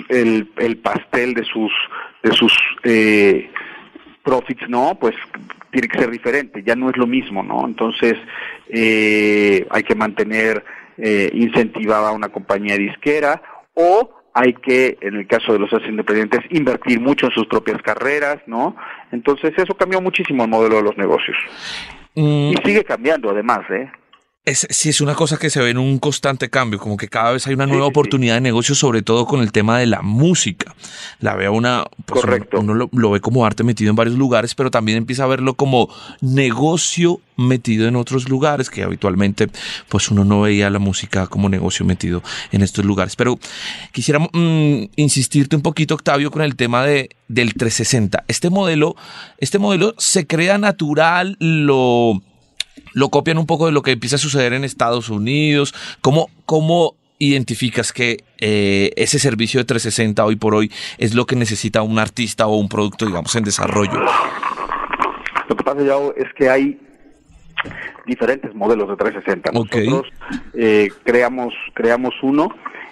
el, 0.08 0.50
el, 0.58 0.76
pastel 0.78 1.32
de 1.32 1.44
sus 1.44 1.72
de 2.22 2.32
sus 2.32 2.52
eh, 2.84 3.50
profits, 4.22 4.68
¿no? 4.68 4.96
Pues 5.00 5.14
tiene 5.70 5.88
que 5.88 5.98
ser 5.98 6.10
diferente, 6.10 6.62
ya 6.64 6.76
no 6.76 6.90
es 6.90 6.96
lo 6.96 7.06
mismo, 7.06 7.42
¿no? 7.42 7.66
Entonces 7.66 8.14
eh, 8.68 9.66
hay 9.70 9.82
que 9.82 9.94
mantener 9.94 10.64
eh, 10.98 11.30
incentivada 11.32 12.10
a 12.10 12.12
una 12.12 12.28
compañía 12.28 12.76
disquera 12.76 13.42
o 13.74 14.10
hay 14.34 14.54
que, 14.54 14.98
en 15.00 15.16
el 15.16 15.26
caso 15.26 15.52
de 15.52 15.58
los 15.58 15.70
independientes, 15.86 16.40
invertir 16.50 17.00
mucho 17.00 17.26
en 17.26 17.32
sus 17.32 17.46
propias 17.46 17.82
carreras, 17.82 18.38
¿no? 18.46 18.76
Entonces 19.10 19.52
eso 19.56 19.74
cambió 19.74 20.00
muchísimo 20.00 20.44
el 20.44 20.50
modelo 20.50 20.76
de 20.76 20.82
los 20.82 20.96
negocios. 20.96 21.36
Mm. 22.14 22.52
Y 22.52 22.56
sigue 22.64 22.84
cambiando 22.84 23.30
además, 23.30 23.60
¿eh? 23.70 23.90
Es, 24.44 24.66
sí, 24.70 24.88
es 24.88 25.00
una 25.00 25.14
cosa 25.14 25.36
que 25.36 25.50
se 25.50 25.60
ve 25.60 25.70
en 25.70 25.78
un 25.78 26.00
constante 26.00 26.50
cambio, 26.50 26.80
como 26.80 26.96
que 26.96 27.06
cada 27.06 27.30
vez 27.30 27.46
hay 27.46 27.54
una 27.54 27.66
nueva 27.66 27.86
oportunidad 27.86 28.34
de 28.34 28.40
negocio, 28.40 28.74
sobre 28.74 29.00
todo 29.00 29.24
con 29.24 29.40
el 29.40 29.52
tema 29.52 29.78
de 29.78 29.86
la 29.86 30.02
música. 30.02 30.74
La 31.20 31.36
veo 31.36 31.52
una, 31.52 31.84
pues 32.06 32.22
Correcto. 32.22 32.58
uno, 32.58 32.74
lo, 32.74 32.90
lo, 32.92 33.12
ve 33.12 33.20
como 33.20 33.46
arte 33.46 33.62
metido 33.62 33.90
en 33.90 33.94
varios 33.94 34.16
lugares, 34.16 34.56
pero 34.56 34.68
también 34.68 34.98
empieza 34.98 35.22
a 35.22 35.28
verlo 35.28 35.54
como 35.54 35.88
negocio 36.20 37.20
metido 37.36 37.86
en 37.86 37.94
otros 37.94 38.28
lugares, 38.28 38.68
que 38.68 38.82
habitualmente 38.82 39.48
pues 39.88 40.10
uno 40.10 40.24
no 40.24 40.40
veía 40.40 40.70
la 40.70 40.80
música 40.80 41.28
como 41.28 41.48
negocio 41.48 41.86
metido 41.86 42.20
en 42.50 42.62
estos 42.62 42.84
lugares. 42.84 43.14
Pero 43.14 43.38
quisiera 43.92 44.18
mmm, 44.18 44.86
insistirte 44.96 45.54
un 45.54 45.62
poquito, 45.62 45.94
Octavio, 45.94 46.32
con 46.32 46.42
el 46.42 46.56
tema 46.56 46.84
de, 46.84 47.10
del 47.28 47.54
360. 47.54 48.24
Este 48.26 48.50
modelo, 48.50 48.96
este 49.38 49.60
modelo 49.60 49.94
se 49.98 50.26
crea 50.26 50.58
natural, 50.58 51.36
lo 51.38 52.20
lo 52.94 53.08
copian 53.10 53.38
un 53.38 53.46
poco 53.46 53.66
de 53.66 53.72
lo 53.72 53.82
que 53.82 53.92
empieza 53.92 54.16
a 54.16 54.18
suceder 54.18 54.52
en 54.52 54.64
Estados 54.64 55.08
Unidos. 55.08 55.74
¿Cómo, 56.00 56.28
cómo 56.46 56.94
identificas 57.18 57.92
que 57.92 58.18
eh, 58.38 58.90
ese 58.96 59.18
servicio 59.18 59.60
de 59.60 59.64
360 59.64 60.24
hoy 60.24 60.36
por 60.36 60.54
hoy 60.54 60.72
es 60.98 61.14
lo 61.14 61.24
que 61.24 61.36
necesita 61.36 61.82
un 61.82 61.98
artista 61.98 62.46
o 62.46 62.56
un 62.56 62.68
producto, 62.68 63.06
digamos, 63.06 63.34
en 63.36 63.44
desarrollo? 63.44 64.04
Lo 65.48 65.56
que 65.56 65.64
pasa, 65.64 65.82
Yao, 65.82 66.14
es 66.16 66.32
que 66.34 66.50
hay 66.50 66.78
diferentes 68.06 68.54
modelos 68.54 68.88
de 68.88 68.96
360. 68.96 69.50
Okay. 69.54 69.86
Nosotros 69.86 70.12
eh, 70.54 70.88
creamos, 71.04 71.54
creamos 71.74 72.14
uno 72.22 72.48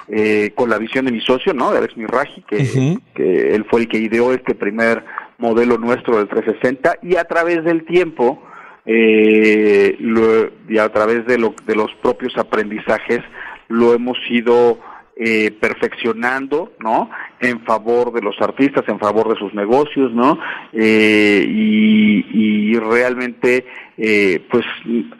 eh, 0.09 0.53
con 0.55 0.71
la 0.71 0.79
visión 0.79 1.05
de 1.05 1.13
mi 1.13 1.21
socio, 1.21 1.53
¿no? 1.53 1.73
De 1.73 1.79
Alex 1.79 1.97
Mirraji, 1.97 2.43
que, 2.43 2.57
uh 2.57 2.61
-huh. 2.61 3.01
que 3.15 3.55
él 3.55 3.65
fue 3.69 3.81
el 3.81 3.89
que 3.89 3.99
ideó 3.99 4.33
este 4.33 4.55
primer 4.55 5.05
modelo 5.39 5.79
nuestro 5.79 6.19
del 6.19 6.29
360 6.29 6.99
y 7.03 7.17
a 7.17 7.25
través 7.25 7.65
del 7.65 7.85
tiempo 7.85 8.43
eh, 8.87 9.97
lo, 10.01 10.51
y 10.69 10.79
a 10.79 10.89
través 10.91 11.27
de, 11.27 11.39
lo, 11.39 11.55
de 11.67 11.75
los 11.75 11.95
propios 12.03 12.37
aprendizajes 12.37 13.21
lo 13.69 13.95
hemos 13.95 14.19
ido 14.29 14.79
eh, 15.23 15.51
perfeccionando, 15.51 16.73
¿no? 16.81 17.11
En 17.41 17.61
favor 17.67 18.11
de 18.11 18.23
los 18.23 18.41
artistas, 18.41 18.85
en 18.89 18.99
favor 18.99 19.29
de 19.29 19.39
sus 19.39 19.53
negocios, 19.53 20.13
¿no? 20.15 20.39
Eh, 20.73 21.45
y, 21.47 22.75
realmente, 22.79 23.67
eh, 23.99 24.43
pues, 24.51 24.65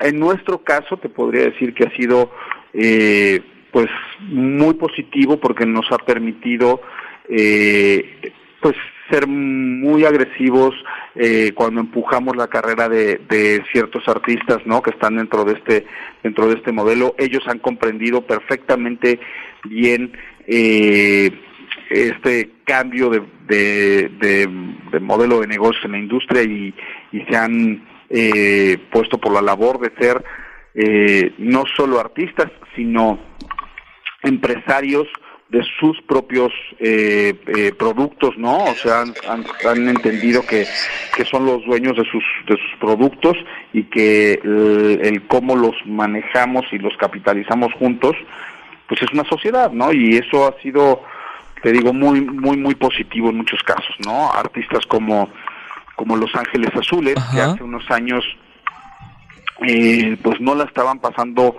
en 0.01 0.19
nuestro 0.19 0.65
caso 0.65 0.97
te 0.97 1.11
podría 1.11 1.45
decir 1.45 1.75
que 1.75 1.85
ha 1.85 1.95
sido, 1.95 2.31
eh, 2.73 3.41
pues, 3.71 3.89
muy 4.21 4.73
positivo 4.75 5.39
porque 5.39 5.67
nos 5.67 5.85
ha 5.93 5.99
permitido, 5.99 6.81
eh, 7.29 8.33
pues, 8.63 8.77
ser 9.11 9.27
muy 9.27 10.05
agresivos 10.05 10.75
eh, 11.15 11.53
cuando 11.55 11.81
empujamos 11.81 12.37
la 12.37 12.49
carrera 12.49 12.89
de, 12.89 13.21
de, 13.29 13.63
ciertos 13.73 14.07
artistas 14.09 14.59
no 14.65 14.83
que 14.83 14.91
están 14.91 15.17
dentro 15.17 15.45
de 15.45 15.55
este 15.55 15.87
dentro 16.23 16.49
de 16.49 16.55
este 16.55 16.73
modelo. 16.73 17.15
Ellos 17.19 17.43
han 17.47 17.59
comprendido 17.59 18.23
perfectamente 18.27 19.21
bien 19.65 20.13
eh, 20.47 21.31
este 21.91 22.51
cambio 22.65 23.11
de, 23.11 23.23
de, 23.47 24.11
de, 24.91 25.01
modelo 25.01 25.41
de 25.41 25.47
negocio 25.47 25.81
en 25.85 25.93
la 25.93 25.99
industria 25.99 26.43
y, 26.43 26.75
y 27.13 27.21
se 27.23 27.37
han 27.37 27.87
eh, 28.09 28.79
puesto 28.91 29.19
por 29.19 29.33
la 29.33 29.43
labor 29.43 29.81
de 29.81 29.93
ser 30.01 30.25
eh, 30.75 31.35
no 31.39 31.65
solo 31.77 31.99
artistas 31.99 32.51
sino 32.77 33.19
empresarios 34.23 35.09
de 35.51 35.63
sus 35.81 36.01
propios 36.03 36.53
eh, 36.79 37.35
eh, 37.57 37.73
productos, 37.77 38.39
¿no? 38.39 38.65
O 38.65 38.75
sea, 38.75 39.01
han, 39.01 39.15
han, 39.29 39.45
han, 39.69 39.89
entendido 39.89 40.47
que, 40.47 40.65
que 41.17 41.25
son 41.25 41.45
los 41.45 41.65
dueños 41.65 41.97
de 41.97 42.05
sus, 42.05 42.23
de 42.47 42.57
sus 42.57 42.79
productos 42.79 43.37
y 43.73 43.85
que 43.85 44.35
el, 44.45 45.01
el, 45.03 45.27
cómo 45.27 45.57
los 45.57 45.75
manejamos 45.87 46.67
y 46.71 46.79
los 46.79 46.97
capitalizamos 46.97 47.73
juntos, 47.75 48.17
pues 48.89 49.03
es 49.03 49.11
una 49.13 49.25
sociedad, 49.25 49.73
¿no? 49.73 49.93
Y 49.93 50.17
eso 50.19 50.47
ha 50.47 50.61
sido, 50.63 51.03
te 51.63 51.73
digo, 51.73 51.93
muy, 51.93 52.21
muy, 52.21 52.57
muy 52.57 52.77
positivo 52.77 53.31
en 53.31 53.39
muchos 53.39 53.63
casos, 53.65 53.97
¿no? 54.07 54.33
Artistas 54.33 54.87
como, 54.87 55.31
como 55.97 56.17
Los 56.17 56.33
Ángeles 56.37 56.71
Azules, 56.77 57.17
Ajá. 57.17 57.35
que 57.35 57.43
hace 57.43 57.63
unos 57.65 57.91
años, 57.91 58.25
eh, 59.67 60.17
pues 60.23 60.41
no 60.41 60.55
la 60.55 60.65
estaban 60.65 61.01
pasando 61.01 61.57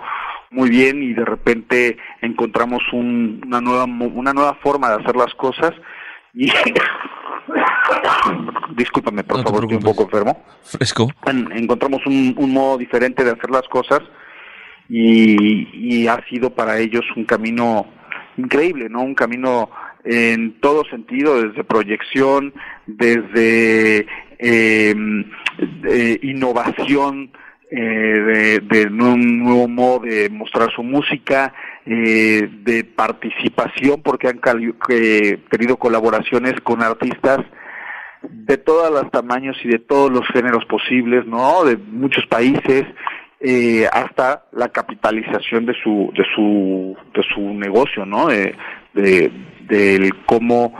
muy 0.52 0.70
bien 0.70 1.02
y 1.02 1.12
de 1.14 1.24
repente 1.24 1.96
encontramos 2.20 2.82
un, 2.92 3.40
una 3.46 3.60
nueva 3.60 3.84
una 3.84 4.32
nueva 4.32 4.54
forma 4.62 4.90
de 4.90 5.02
hacer 5.02 5.16
las 5.16 5.34
cosas 5.34 5.72
y 6.34 6.50
discúlpame 8.76 9.24
por 9.24 9.38
No 9.38 9.42
favor 9.44 9.62
estoy 9.64 9.76
un 9.76 9.82
poco 9.82 10.04
enfermo. 10.04 10.42
Fresco. 10.62 11.08
En- 11.26 11.50
encontramos 11.52 12.04
un, 12.06 12.34
un 12.38 12.52
modo 12.52 12.78
diferente 12.78 13.24
de 13.24 13.30
hacer 13.32 13.50
las 13.50 13.66
cosas 13.68 14.00
y, 14.88 15.68
y 16.02 16.06
ha 16.08 16.22
sido 16.28 16.50
para 16.50 16.78
ellos 16.78 17.04
un 17.16 17.24
camino 17.24 17.86
increíble 18.36 18.88
no 18.88 19.02
un 19.02 19.14
camino 19.14 19.70
en 20.04 20.58
todo 20.60 20.84
sentido 20.86 21.42
desde 21.42 21.64
proyección 21.64 22.52
desde 22.86 24.06
eh, 24.38 24.94
innovación 26.22 27.30
eh, 27.74 28.60
de, 28.60 28.60
de 28.60 28.86
un 28.86 29.42
nuevo 29.42 29.66
modo 29.66 30.00
de 30.00 30.28
mostrar 30.30 30.70
su 30.72 30.82
música, 30.82 31.54
eh, 31.86 32.46
de 32.64 32.84
participación, 32.84 34.02
porque 34.02 34.28
han 34.28 34.40
que- 34.86 35.40
tenido 35.50 35.78
colaboraciones 35.78 36.54
con 36.62 36.82
artistas 36.82 37.38
de 38.22 38.58
todos 38.58 38.90
los 38.90 39.10
tamaños 39.10 39.56
y 39.64 39.68
de 39.68 39.78
todos 39.78 40.10
los 40.12 40.26
géneros 40.28 40.64
posibles, 40.66 41.26
¿no? 41.26 41.64
De 41.64 41.76
muchos 41.78 42.26
países, 42.26 42.84
eh, 43.40 43.88
hasta 43.92 44.44
la 44.52 44.68
capitalización 44.68 45.64
de 45.66 45.74
su, 45.82 46.12
de 46.16 46.24
su, 46.34 46.96
de 47.14 47.22
su 47.34 47.40
negocio, 47.54 48.04
¿no? 48.04 48.26
De, 48.28 48.54
de, 48.94 49.32
del 49.66 50.14
cómo 50.26 50.74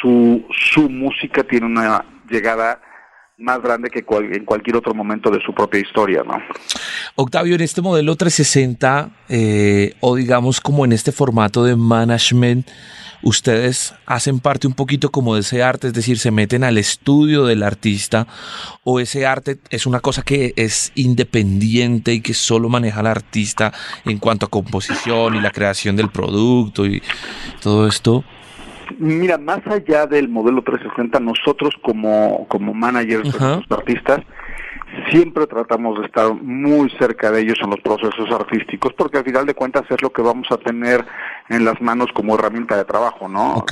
su, 0.00 0.44
su 0.50 0.88
música 0.90 1.42
tiene 1.42 1.66
una 1.66 2.04
llegada 2.30 2.80
más 3.38 3.62
grande 3.62 3.88
que 3.88 4.04
en 4.08 4.44
cualquier 4.44 4.76
otro 4.76 4.92
momento 4.94 5.30
de 5.30 5.40
su 5.40 5.54
propia 5.54 5.80
historia, 5.80 6.22
¿no? 6.24 6.38
Octavio, 7.14 7.54
en 7.54 7.60
este 7.60 7.80
modelo 7.80 8.16
360, 8.16 9.10
eh, 9.28 9.94
o 10.00 10.16
digamos 10.16 10.60
como 10.60 10.84
en 10.84 10.92
este 10.92 11.12
formato 11.12 11.62
de 11.62 11.76
management, 11.76 12.68
ustedes 13.22 13.94
hacen 14.06 14.40
parte 14.40 14.66
un 14.66 14.74
poquito 14.74 15.10
como 15.10 15.34
de 15.34 15.42
ese 15.42 15.62
arte, 15.62 15.86
es 15.86 15.92
decir, 15.92 16.18
se 16.18 16.32
meten 16.32 16.64
al 16.64 16.78
estudio 16.78 17.44
del 17.44 17.62
artista, 17.62 18.26
o 18.82 18.98
ese 18.98 19.24
arte 19.24 19.58
es 19.70 19.86
una 19.86 20.00
cosa 20.00 20.22
que 20.22 20.52
es 20.56 20.90
independiente 20.96 22.12
y 22.14 22.20
que 22.20 22.34
solo 22.34 22.68
maneja 22.68 23.00
el 23.00 23.06
artista 23.06 23.72
en 24.04 24.18
cuanto 24.18 24.46
a 24.46 24.50
composición 24.50 25.36
y 25.36 25.40
la 25.40 25.52
creación 25.52 25.94
del 25.94 26.10
producto 26.10 26.86
y 26.86 27.02
todo 27.62 27.86
esto. 27.86 28.24
Mira, 28.98 29.38
más 29.38 29.66
allá 29.66 30.06
del 30.06 30.28
modelo 30.28 30.62
360, 30.62 31.20
nosotros 31.20 31.74
como, 31.82 32.46
como 32.48 32.74
managers 32.74 33.32
de 33.32 33.38
los 33.38 33.70
artistas, 33.70 34.20
siempre 35.10 35.46
tratamos 35.46 35.98
de 36.00 36.06
estar 36.06 36.32
muy 36.34 36.90
cerca 36.98 37.30
de 37.30 37.42
ellos 37.42 37.58
en 37.62 37.70
los 37.70 37.80
procesos 37.80 38.30
artísticos, 38.30 38.92
porque 38.94 39.18
al 39.18 39.24
final 39.24 39.46
de 39.46 39.54
cuentas 39.54 39.84
es 39.90 40.00
lo 40.02 40.10
que 40.10 40.22
vamos 40.22 40.48
a 40.50 40.56
tener 40.56 41.04
en 41.48 41.64
las 41.64 41.80
manos 41.80 42.08
como 42.14 42.34
herramienta 42.34 42.76
de 42.76 42.84
trabajo, 42.84 43.28
¿no? 43.28 43.64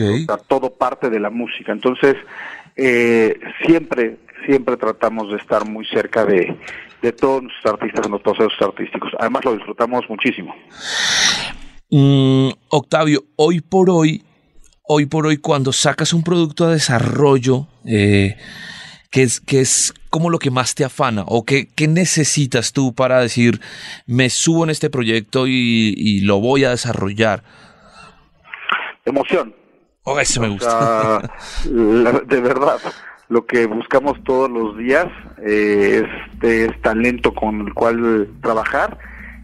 todo 0.49 0.71
parte 0.71 1.11
de 1.11 1.21
la 1.21 1.31
música. 1.31 1.73
Entonces, 1.73 2.17
eh, 2.77 3.39
siempre, 3.65 4.19
siempre 4.47 4.77
tratamos 4.77 5.31
de 5.31 5.37
estar 5.39 5.67
muy 5.67 5.87
cerca 5.87 6.25
de, 6.25 6.57
de 7.03 7.13
todos 7.13 7.43
nuestros 7.43 7.75
artistas 7.75 8.07
en 8.07 8.13
los 8.13 8.23
procesos 8.23 8.55
artísticos. 8.61 9.13
Además, 9.19 9.45
lo 9.45 9.55
disfrutamos 9.55 10.05
muchísimo. 10.09 10.55
Mm, 11.91 12.51
Octavio, 12.69 13.25
hoy 13.37 13.61
por 13.61 13.91
hoy, 13.91 14.23
hoy 14.87 15.07
por 15.07 15.27
hoy, 15.27 15.37
cuando 15.37 15.73
sacas 15.73 16.13
un 16.13 16.23
producto 16.23 16.65
a 16.65 16.71
desarrollo, 16.71 17.67
eh, 17.85 18.37
¿qué 19.11 19.23
es, 19.23 19.41
qué 19.41 19.61
es 19.61 19.93
como 20.11 20.31
lo 20.31 20.39
que 20.39 20.51
más 20.51 20.75
te 20.75 20.85
afana? 20.85 21.25
¿O 21.27 21.45
qué, 21.45 21.69
qué, 21.75 21.89
necesitas 21.89 22.73
tú 22.73 22.95
para 22.95 23.21
decir, 23.21 23.61
me 24.07 24.31
subo 24.31 24.65
en 24.65 24.71
este 24.71 24.91
proyecto 24.91 25.47
y, 25.47 26.21
lo 26.21 26.41
voy 26.41 26.65
a 26.65 26.71
desarrollar? 26.71 27.43
Emoción. 29.05 29.55
Oh, 30.05 30.19
eso 30.21 30.41
me 30.41 30.49
gusta. 30.49 31.31
de 31.65 32.41
verdad, 32.41 32.79
lo 33.29 33.45
que 33.45 33.67
buscamos 33.67 34.23
todos 34.25 34.49
los 34.49 34.79
días 34.79 35.07
eh, 35.45 36.05
es, 36.43 36.45
es 36.45 36.83
talento 36.83 37.35
con 37.35 37.67
el 37.67 37.75
cual 37.75 38.29
trabajar 38.41 38.99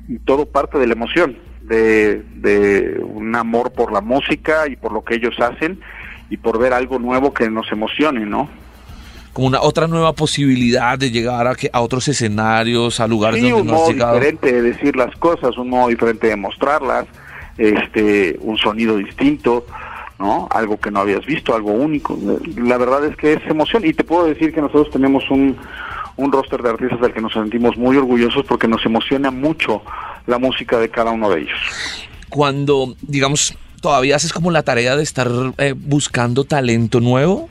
y 0.08 0.18
todo 0.20 0.46
parte 0.46 0.78
de 0.78 0.86
la 0.86 0.92
emoción 0.92 1.51
de, 1.68 3.00
un 3.02 3.34
amor 3.36 3.72
por 3.72 3.92
la 3.92 4.00
música 4.00 4.66
y 4.68 4.76
por 4.76 4.92
lo 4.92 5.02
que 5.04 5.14
ellos 5.14 5.38
hacen 5.40 5.80
y 6.30 6.36
por 6.36 6.58
ver 6.58 6.72
algo 6.72 6.98
nuevo 6.98 7.32
que 7.32 7.48
nos 7.50 7.70
emocione, 7.72 8.26
¿no? 8.26 8.48
Como 9.32 9.48
una 9.48 9.62
otra 9.62 9.86
nueva 9.86 10.12
posibilidad 10.12 10.98
de 10.98 11.10
llegar 11.10 11.46
a, 11.46 11.54
a 11.72 11.80
otros 11.80 12.06
escenarios, 12.08 13.00
a 13.00 13.06
lugares 13.06 13.42
donde 13.42 13.62
un 13.62 13.66
modo 13.66 13.92
diferente 13.92 14.52
de 14.52 14.62
decir 14.62 14.96
las 14.96 15.14
cosas, 15.16 15.56
un 15.56 15.70
modo 15.70 15.88
diferente 15.88 16.26
de 16.26 16.36
mostrarlas, 16.36 17.06
este, 17.56 18.36
un 18.40 18.58
sonido 18.58 18.96
distinto, 18.96 19.66
¿no? 20.18 20.48
Algo 20.50 20.78
que 20.78 20.90
no 20.90 21.00
habías 21.00 21.24
visto, 21.24 21.54
algo 21.54 21.72
único. 21.72 22.18
La 22.56 22.76
verdad 22.76 23.04
es 23.06 23.16
que 23.16 23.34
es 23.34 23.46
emoción 23.46 23.84
y 23.86 23.94
te 23.94 24.04
puedo 24.04 24.26
decir 24.26 24.52
que 24.52 24.60
nosotros 24.60 24.90
tenemos 24.90 25.30
un, 25.30 25.56
un 26.16 26.32
roster 26.32 26.62
de 26.62 26.70
artistas 26.70 27.00
del 27.00 27.12
que 27.12 27.20
nos 27.20 27.32
sentimos 27.32 27.76
muy 27.76 27.96
orgullosos 27.96 28.44
porque 28.44 28.68
nos 28.68 28.84
emociona 28.84 29.30
mucho 29.30 29.82
la 30.26 30.38
música 30.38 30.78
de 30.78 30.88
cada 30.88 31.10
uno 31.10 31.30
de 31.30 31.42
ellos. 31.42 31.58
Cuando, 32.28 32.94
digamos, 33.02 33.54
todavía 33.80 34.16
haces 34.16 34.32
como 34.32 34.50
la 34.50 34.62
tarea 34.62 34.96
de 34.96 35.02
estar 35.02 35.28
eh, 35.58 35.74
buscando 35.76 36.44
talento 36.44 37.00
nuevo. 37.00 37.48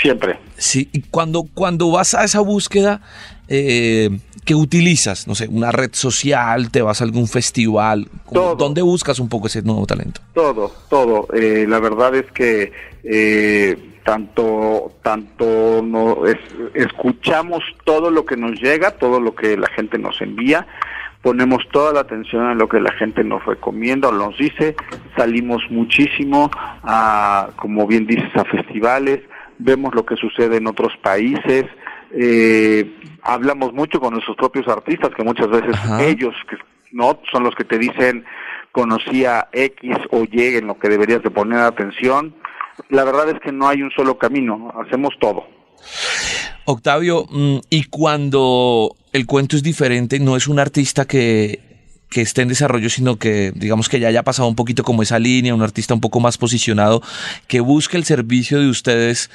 Siempre. 0.00 0.38
Sí, 0.56 0.88
y 0.92 1.02
cuando, 1.02 1.44
cuando 1.54 1.90
vas 1.90 2.14
a 2.14 2.24
esa 2.24 2.40
búsqueda, 2.40 3.00
eh, 3.48 4.10
¿qué 4.44 4.54
utilizas? 4.54 5.26
No 5.26 5.34
sé, 5.34 5.48
una 5.48 5.72
red 5.72 5.90
social, 5.92 6.70
te 6.70 6.82
vas 6.82 7.00
a 7.00 7.04
algún 7.04 7.28
festival. 7.28 8.08
¿Dónde 8.30 8.82
buscas 8.82 9.18
un 9.18 9.28
poco 9.28 9.46
ese 9.48 9.62
nuevo 9.62 9.86
talento? 9.86 10.20
Todo, 10.34 10.72
todo. 10.88 11.28
Eh, 11.34 11.66
la 11.68 11.80
verdad 11.80 12.14
es 12.14 12.30
que 12.32 12.72
eh, 13.04 13.76
tanto 14.04 14.92
tanto 15.02 15.82
no, 15.82 16.18
escuchamos 16.74 17.62
todo 17.84 18.10
lo 18.10 18.24
que 18.24 18.36
nos 18.36 18.60
llega, 18.60 18.92
todo 18.92 19.20
lo 19.20 19.34
que 19.34 19.56
la 19.56 19.68
gente 19.68 19.98
nos 19.98 20.20
envía, 20.20 20.66
ponemos 21.26 21.66
toda 21.72 21.92
la 21.92 22.00
atención 22.02 22.52
en 22.52 22.58
lo 22.58 22.68
que 22.68 22.78
la 22.78 22.92
gente 22.92 23.24
nos 23.24 23.44
recomienda 23.44 24.10
o 24.10 24.12
nos 24.12 24.38
dice, 24.38 24.76
salimos 25.16 25.60
muchísimo 25.70 26.52
a, 26.84 27.48
como 27.56 27.84
bien 27.88 28.06
dices, 28.06 28.30
a 28.36 28.44
festivales, 28.44 29.22
vemos 29.58 29.92
lo 29.92 30.06
que 30.06 30.14
sucede 30.14 30.58
en 30.58 30.68
otros 30.68 30.92
países, 31.02 31.64
eh, 32.12 32.88
hablamos 33.22 33.72
mucho 33.72 33.98
con 33.98 34.12
nuestros 34.12 34.36
propios 34.36 34.68
artistas, 34.68 35.10
que 35.16 35.24
muchas 35.24 35.48
veces 35.48 35.74
ellos 35.98 36.32
que 36.48 36.58
no 36.92 37.18
son 37.32 37.42
los 37.42 37.56
que 37.56 37.64
te 37.64 37.76
dicen 37.76 38.24
conocía 38.70 39.48
X 39.50 39.96
o 40.12 40.22
Y 40.30 40.58
en 40.58 40.68
lo 40.68 40.78
que 40.78 40.88
deberías 40.88 41.24
de 41.24 41.30
poner 41.30 41.58
atención, 41.58 42.36
la 42.88 43.02
verdad 43.02 43.30
es 43.30 43.40
que 43.40 43.50
no 43.50 43.66
hay 43.66 43.82
un 43.82 43.90
solo 43.90 44.16
camino, 44.16 44.72
hacemos 44.80 45.12
todo. 45.18 45.44
Octavio, 46.66 47.26
mm, 47.30 47.58
y 47.70 47.84
cuando 47.84 48.94
el 49.12 49.26
cuento 49.26 49.56
es 49.56 49.62
diferente, 49.62 50.18
no 50.18 50.36
es 50.36 50.46
un 50.48 50.58
artista 50.58 51.06
que, 51.06 51.60
que 52.10 52.20
esté 52.20 52.42
en 52.42 52.48
desarrollo, 52.48 52.90
sino 52.90 53.16
que 53.16 53.52
digamos 53.54 53.88
que 53.88 54.00
ya 54.00 54.08
haya 54.08 54.22
pasado 54.22 54.48
un 54.48 54.54
poquito 54.56 54.82
como 54.82 55.02
esa 55.02 55.18
línea, 55.18 55.54
un 55.54 55.62
artista 55.62 55.94
un 55.94 56.00
poco 56.00 56.20
más 56.20 56.38
posicionado, 56.38 57.02
que 57.48 57.60
busque 57.60 57.96
el 57.96 58.04
servicio 58.04 58.60
de 58.60 58.68
ustedes. 58.68 59.30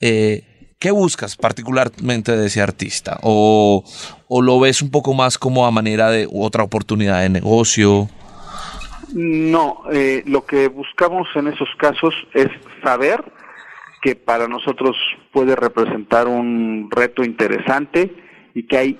Eh, 0.00 0.44
¿Qué 0.78 0.90
buscas 0.92 1.36
particularmente 1.36 2.36
de 2.36 2.46
ese 2.46 2.62
artista? 2.62 3.18
¿O, 3.22 3.84
¿O, 4.28 4.40
lo 4.40 4.58
ves 4.58 4.80
un 4.80 4.90
poco 4.90 5.12
más 5.12 5.36
como 5.36 5.66
a 5.66 5.70
manera 5.70 6.10
de 6.10 6.26
otra 6.32 6.64
oportunidad 6.64 7.20
de 7.20 7.28
negocio? 7.28 8.08
No, 9.12 9.82
eh, 9.92 10.22
lo 10.24 10.46
que 10.46 10.68
buscamos 10.68 11.28
en 11.34 11.48
esos 11.48 11.68
casos 11.76 12.14
es 12.32 12.48
saber 12.82 13.22
que 14.02 14.16
para 14.16 14.48
nosotros 14.48 14.96
puede 15.32 15.56
representar 15.56 16.26
un 16.26 16.88
reto 16.90 17.22
interesante 17.22 18.10
y 18.54 18.66
que 18.66 18.76
hay 18.76 18.98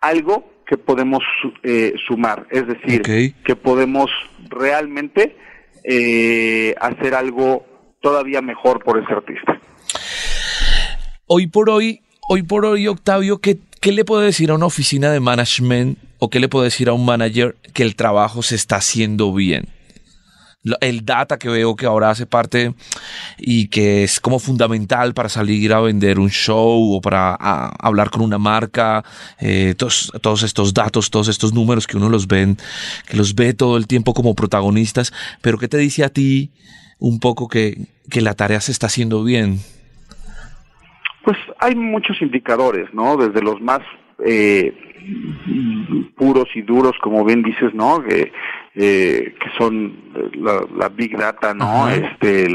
algo 0.00 0.52
que 0.66 0.76
podemos 0.76 1.22
eh, 1.62 1.94
sumar, 2.06 2.46
es 2.50 2.66
decir, 2.66 3.02
que 3.02 3.56
podemos 3.56 4.10
realmente 4.48 5.36
eh, 5.84 6.74
hacer 6.80 7.14
algo 7.14 7.66
todavía 8.00 8.40
mejor 8.40 8.82
por 8.82 9.02
ese 9.02 9.12
artista. 9.12 9.60
Hoy 11.26 11.46
por 11.46 11.70
hoy, 11.70 12.00
hoy 12.28 12.42
por 12.42 12.64
hoy, 12.64 12.86
Octavio, 12.86 13.38
¿qué, 13.38 13.58
¿qué 13.80 13.92
le 13.92 14.04
puede 14.04 14.26
decir 14.26 14.50
a 14.50 14.54
una 14.54 14.66
oficina 14.66 15.10
de 15.10 15.20
management 15.20 15.98
o 16.18 16.30
qué 16.30 16.40
le 16.40 16.48
puede 16.48 16.66
decir 16.66 16.88
a 16.88 16.92
un 16.92 17.04
manager 17.04 17.56
que 17.72 17.82
el 17.82 17.96
trabajo 17.96 18.42
se 18.42 18.54
está 18.54 18.76
haciendo 18.76 19.32
bien? 19.32 19.66
El 20.80 21.04
data 21.04 21.38
que 21.38 21.48
veo 21.48 21.76
que 21.76 21.86
ahora 21.86 22.10
hace 22.10 22.26
parte 22.26 22.74
y 23.38 23.68
que 23.68 24.04
es 24.04 24.20
como 24.20 24.38
fundamental 24.38 25.14
para 25.14 25.28
salir 25.28 25.72
a 25.72 25.80
vender 25.80 26.18
un 26.18 26.30
show 26.30 26.94
o 26.94 27.00
para 27.00 27.34
hablar 27.34 28.10
con 28.10 28.22
una 28.22 28.38
marca, 28.38 29.04
eh, 29.40 29.74
todos, 29.76 30.42
estos 30.42 30.74
datos, 30.74 31.10
todos 31.10 31.28
estos 31.28 31.52
números 31.52 31.86
que 31.86 31.96
uno 31.96 32.08
los 32.08 32.26
ve, 32.26 32.56
que 33.08 33.16
los 33.16 33.34
ve 33.34 33.52
todo 33.54 33.76
el 33.76 33.86
tiempo 33.86 34.14
como 34.14 34.34
protagonistas, 34.34 35.12
pero 35.42 35.58
¿qué 35.58 35.68
te 35.68 35.78
dice 35.78 36.04
a 36.04 36.08
ti 36.08 36.50
un 36.98 37.20
poco 37.20 37.48
que, 37.48 37.86
que 38.10 38.20
la 38.20 38.34
tarea 38.34 38.60
se 38.60 38.72
está 38.72 38.86
haciendo 38.86 39.22
bien? 39.22 39.58
Pues 41.24 41.38
hay 41.58 41.74
muchos 41.74 42.20
indicadores, 42.20 42.92
¿no? 42.92 43.16
Desde 43.16 43.42
los 43.42 43.60
más 43.60 43.80
eh, 44.24 44.74
puros 46.16 46.48
y 46.54 46.62
duros, 46.62 46.92
como 47.02 47.24
bien 47.24 47.42
dices, 47.42 47.72
¿no? 47.74 48.02
Que, 48.02 48.30
eh, 48.74 49.34
que 49.40 49.50
son 49.56 49.94
la, 50.34 50.88
big 50.88 51.16
data, 51.16 51.54
¿no? 51.54 51.88
Este, 51.88 52.46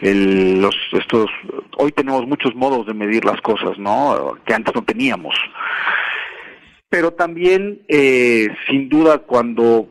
el, 0.00 0.60
los, 0.60 0.76
estos, 0.92 1.30
hoy 1.78 1.92
tenemos 1.92 2.26
muchos 2.26 2.54
modos 2.54 2.86
de 2.86 2.94
medir 2.94 3.24
las 3.24 3.40
cosas, 3.40 3.78
¿no? 3.78 4.36
Que 4.44 4.54
antes 4.54 4.74
no 4.74 4.82
teníamos. 4.82 5.34
Pero 6.92 7.14
también, 7.14 7.80
eh, 7.88 8.48
sin 8.68 8.90
duda, 8.90 9.16
cuando, 9.16 9.88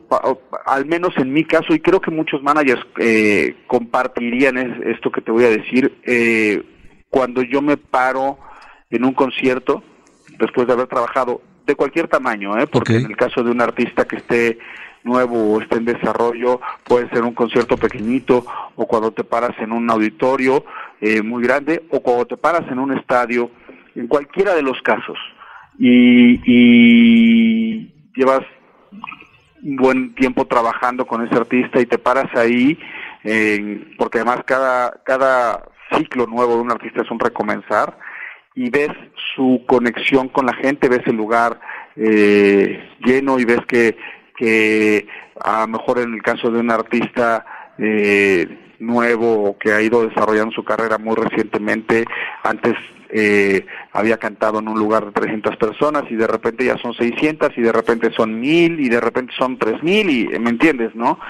al 0.66 0.86
menos 0.86 1.16
en 1.16 1.32
mi 1.32 1.42
caso, 1.42 1.74
y 1.74 1.80
creo 1.80 2.00
que 2.00 2.12
muchos 2.12 2.44
managers 2.44 2.86
eh, 3.00 3.56
compartirían 3.66 4.56
esto 4.86 5.10
que 5.10 5.20
te 5.20 5.32
voy 5.32 5.42
a 5.42 5.50
decir, 5.50 5.98
eh, 6.04 6.62
cuando 7.10 7.42
yo 7.42 7.60
me 7.60 7.76
paro 7.76 8.38
en 8.88 9.04
un 9.04 9.14
concierto, 9.14 9.82
después 10.38 10.68
de 10.68 10.74
haber 10.74 10.86
trabajado 10.86 11.42
de 11.66 11.74
cualquier 11.74 12.06
tamaño, 12.06 12.56
¿eh? 12.56 12.68
porque 12.68 12.96
en 12.96 13.06
el 13.06 13.16
caso 13.16 13.42
de 13.42 13.50
un 13.50 13.60
artista 13.60 14.04
que 14.04 14.16
esté 14.16 14.58
nuevo 15.04 15.54
o 15.54 15.60
esté 15.60 15.76
en 15.76 15.84
desarrollo, 15.84 16.60
puede 16.84 17.08
ser 17.10 17.22
un 17.22 17.34
concierto 17.34 17.76
pequeñito 17.76 18.44
o 18.76 18.86
cuando 18.86 19.12
te 19.12 19.24
paras 19.24 19.52
en 19.58 19.72
un 19.72 19.90
auditorio 19.90 20.64
eh, 21.00 21.22
muy 21.22 21.42
grande 21.42 21.84
o 21.90 22.00
cuando 22.00 22.26
te 22.26 22.36
paras 22.36 22.62
en 22.70 22.78
un 22.78 22.96
estadio, 22.96 23.50
en 23.94 24.06
cualquiera 24.06 24.54
de 24.54 24.62
los 24.62 24.80
casos. 24.82 25.18
Y, 25.78 26.40
y 26.44 27.92
llevas 28.14 28.42
un 29.62 29.76
buen 29.76 30.14
tiempo 30.14 30.46
trabajando 30.46 31.06
con 31.06 31.24
ese 31.26 31.36
artista 31.36 31.80
y 31.80 31.86
te 31.86 31.98
paras 31.98 32.34
ahí, 32.36 32.78
porque 33.96 34.18
además 34.18 34.40
cada, 34.44 35.00
cada 35.04 35.62
ciclo 35.96 36.26
nuevo 36.26 36.56
de 36.56 36.62
un 36.62 36.72
artista 36.72 37.02
es 37.02 37.10
un 37.10 37.20
recomenzar 37.20 37.96
y 38.54 38.70
ves 38.70 38.90
su 39.34 39.64
conexión 39.66 40.28
con 40.28 40.46
la 40.46 40.54
gente, 40.54 40.88
ves 40.88 41.06
el 41.06 41.16
lugar 41.16 41.60
eh, 41.96 42.90
lleno 43.04 43.38
y 43.38 43.44
ves 43.44 43.60
que, 43.66 43.96
que 44.42 45.06
a 45.40 45.60
lo 45.60 45.68
mejor 45.68 46.00
en 46.00 46.14
el 46.14 46.22
caso 46.22 46.50
de 46.50 46.58
un 46.58 46.72
artista 46.72 47.46
eh, 47.78 48.74
nuevo 48.80 49.56
que 49.56 49.72
ha 49.72 49.80
ido 49.80 50.04
desarrollando 50.04 50.52
su 50.52 50.64
carrera 50.64 50.98
muy 50.98 51.14
recientemente, 51.14 52.04
antes 52.42 52.74
eh, 53.10 53.64
había 53.92 54.16
cantado 54.16 54.58
en 54.58 54.66
un 54.66 54.76
lugar 54.76 55.06
de 55.06 55.12
300 55.12 55.56
personas 55.58 56.02
y 56.10 56.16
de 56.16 56.26
repente 56.26 56.64
ya 56.64 56.76
son 56.78 56.92
600 56.92 57.50
y 57.56 57.60
de 57.60 57.70
repente 57.70 58.10
son 58.16 58.40
1000 58.40 58.80
y 58.80 58.88
de 58.88 59.00
repente 59.00 59.32
son 59.38 59.58
3000 59.58 60.10
y 60.10 60.38
me 60.40 60.50
entiendes, 60.50 60.92
¿no? 60.96 61.20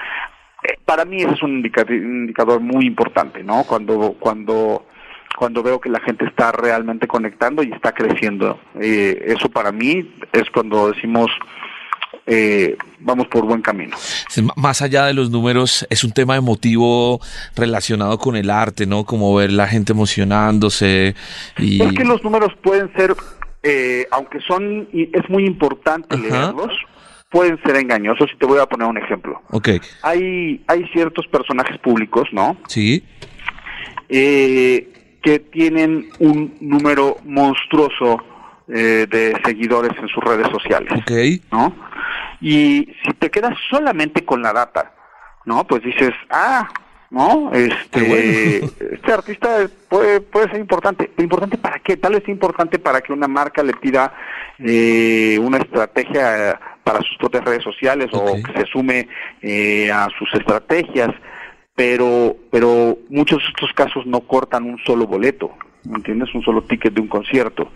Eh, 0.63 0.79
para 0.87 1.05
mí 1.05 1.19
ese 1.19 1.35
es 1.35 1.43
un 1.43 1.59
indicador 1.59 2.61
muy 2.61 2.87
importante, 2.87 3.45
¿no? 3.45 3.65
Cuando 3.65 4.17
cuando 4.19 4.87
cuando 5.37 5.63
veo 5.63 5.81
que 5.81 5.91
la 5.91 6.01
gente 6.01 6.25
está 6.25 6.53
realmente 6.53 7.07
conectando 7.07 7.63
y 7.63 7.73
está 7.73 7.93
creciendo. 7.93 8.59
Eh, 8.81 9.25
eso 9.27 9.51
para 9.51 9.71
mí 9.71 10.15
es 10.33 10.49
cuando 10.51 10.93
decimos 10.93 11.31
eh, 12.27 12.77
vamos 13.01 13.27
por 13.29 13.45
buen 13.45 13.63
camino. 13.63 13.97
Más 14.57 14.83
allá 14.83 15.07
de 15.07 15.15
los 15.15 15.31
números, 15.31 15.87
es 15.91 16.05
un 16.05 16.13
tema 16.13 16.37
emotivo 16.37 17.21
relacionado 17.57 18.19
con 18.19 18.37
el 18.37 18.51
arte, 18.51 18.87
¿no? 18.87 19.05
Como 19.05 19.35
ver 19.35 19.53
la 19.53 19.67
gente 19.67 19.93
emocionándose. 19.93 21.15
Y... 21.59 21.83
Es 21.83 21.93
que 21.93 22.05
los 22.05 22.23
números 22.23 22.53
pueden 22.63 22.93
ser, 22.95 23.15
eh, 23.63 24.07
aunque 24.11 24.39
son, 24.41 24.89
es 24.93 25.29
muy 25.29 25.45
importante 25.45 26.17
leerlos, 26.17 26.73
pueden 27.31 27.61
ser 27.65 27.77
engañosos 27.77 28.31
y 28.33 28.39
te 28.39 28.47
voy 28.47 28.61
a 28.61 28.67
poner 28.67 28.87
un 28.87 28.99
ejemplo. 28.99 29.41
Ok. 29.51 29.71
Hay, 30.03 30.63
hay 30.69 30.85
ciertos 30.93 31.27
personajes 31.27 31.79
públicos, 31.79 32.29
¿no? 32.33 32.57
Sí. 32.69 33.03
Eh, 34.09 35.19
que 35.23 35.39
tienen 35.39 36.09
un 36.19 36.55
número 36.61 37.17
monstruoso 37.25 38.19
eh, 38.69 39.07
de 39.09 39.41
seguidores 39.45 39.93
en 39.99 40.09
sus 40.09 40.23
redes 40.23 40.49
sociales. 40.49 40.93
¿No? 41.51 41.75
Y 42.41 42.95
si 43.05 43.13
te 43.15 43.31
quedas 43.31 43.55
solamente 43.71 44.25
con 44.25 44.43
la 44.43 44.53
data, 44.53 44.93
¿no? 45.45 45.65
Pues 45.67 45.83
dices, 45.83 46.13
ah, 46.31 46.69
¿no? 47.11 47.53
Este, 47.53 48.65
este 48.95 49.13
artista 49.13 49.69
puede, 49.89 50.21
puede 50.21 50.51
ser 50.51 50.61
importante. 50.61 51.13
¿Importante 51.19 51.57
para 51.59 51.79
qué? 51.79 51.97
Tal 51.97 52.15
vez 52.15 52.29
importante 52.29 52.79
para 52.79 53.01
que 53.01 53.13
una 53.13 53.29
marca 53.29 53.63
le 53.63 53.75
pida 53.75 54.13
eh, 54.59 55.39
una 55.41 55.59
estrategia 55.59 56.59
para 56.83 57.01
sus 57.01 57.17
propias 57.19 57.45
redes 57.45 57.63
sociales 57.63 58.11
o 58.13 58.35
que 58.43 58.53
se 58.61 58.67
sume 58.67 59.09
eh, 59.41 59.91
a 59.93 60.09
sus 60.19 60.33
estrategias 60.35 61.11
pero, 61.75 62.37
pero 62.51 62.99
muchos 63.09 63.43
de 63.43 63.49
estos 63.49 63.73
casos 63.73 64.07
no 64.07 64.21
cortan 64.21 64.65
un 64.65 64.79
solo 64.85 65.07
boleto, 65.07 65.51
¿me 65.85 65.97
entiendes? 65.97 66.35
Un 66.35 66.43
solo 66.43 66.63
ticket 66.63 66.93
de 66.93 67.01
un 67.01 67.09
concierto. 67.09 67.71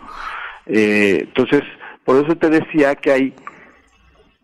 Eh, 0.69 1.19
entonces, 1.21 1.61
por 2.05 2.23
eso 2.23 2.35
te 2.35 2.49
decía 2.49 2.95
que 2.95 3.11
hay 3.11 3.33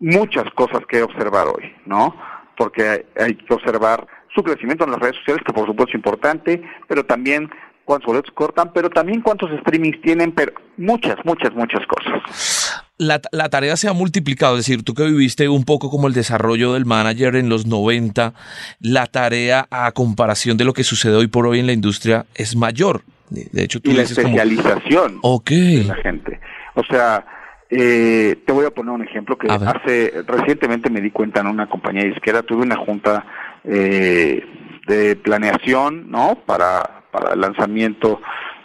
muchas 0.00 0.44
cosas 0.54 0.80
que 0.88 1.02
observar 1.02 1.46
hoy, 1.48 1.72
¿no? 1.86 2.14
Porque 2.56 3.06
hay, 3.16 3.34
que 3.34 3.54
observar 3.54 4.06
su 4.34 4.42
crecimiento 4.42 4.84
en 4.84 4.92
las 4.92 5.00
redes 5.00 5.16
sociales, 5.16 5.42
que 5.46 5.52
por 5.52 5.66
supuesto 5.66 5.90
es 5.90 5.94
importante, 5.94 6.62
pero 6.88 7.04
también 7.04 7.50
cuántos 7.84 8.06
boletos 8.06 8.32
cortan, 8.34 8.72
pero 8.72 8.90
también 8.90 9.20
cuántos 9.20 9.50
streamings 9.60 10.00
tienen, 10.02 10.32
pero 10.32 10.52
muchas, 10.76 11.16
muchas, 11.24 11.52
muchas 11.54 11.86
cosas. 11.86 12.82
La, 12.96 13.20
la, 13.32 13.48
tarea 13.48 13.76
se 13.76 13.88
ha 13.88 13.92
multiplicado, 13.92 14.56
es 14.56 14.66
decir, 14.66 14.84
tú 14.84 14.94
que 14.94 15.04
viviste 15.04 15.48
un 15.48 15.64
poco 15.64 15.90
como 15.90 16.06
el 16.06 16.14
desarrollo 16.14 16.74
del 16.74 16.84
manager 16.84 17.34
en 17.36 17.48
los 17.48 17.66
90, 17.66 18.34
la 18.80 19.06
tarea 19.06 19.66
a 19.70 19.90
comparación 19.92 20.56
de 20.56 20.64
lo 20.64 20.72
que 20.74 20.84
sucede 20.84 21.16
hoy 21.16 21.26
por 21.26 21.46
hoy 21.46 21.58
en 21.58 21.66
la 21.66 21.72
industria 21.72 22.26
es 22.34 22.56
mayor. 22.56 23.02
De 23.30 23.64
hecho, 23.64 23.80
tú 23.80 23.90
y 23.90 23.94
la 23.94 24.02
especialización 24.02 25.20
de 25.22 25.84
la 25.86 25.94
gente. 25.96 26.40
O 26.74 26.84
sea, 26.84 27.26
eh, 27.70 28.36
te 28.46 28.52
voy 28.52 28.66
a 28.66 28.70
poner 28.70 28.92
un 28.92 29.02
ejemplo 29.02 29.36
que 29.38 29.48
hace 29.50 30.22
recientemente 30.26 30.90
me 30.90 31.00
di 31.00 31.10
cuenta 31.10 31.40
en 31.40 31.46
una 31.46 31.68
compañía 31.68 32.04
disquera, 32.04 32.42
tuve 32.42 32.62
una 32.62 32.76
junta 32.76 33.24
eh, 33.64 34.44
de 34.86 35.16
planeación, 35.16 36.10
¿no? 36.10 36.38
Para 36.46 37.04
para 37.14 37.34
el 37.34 37.40
lanzamiento 37.40 38.20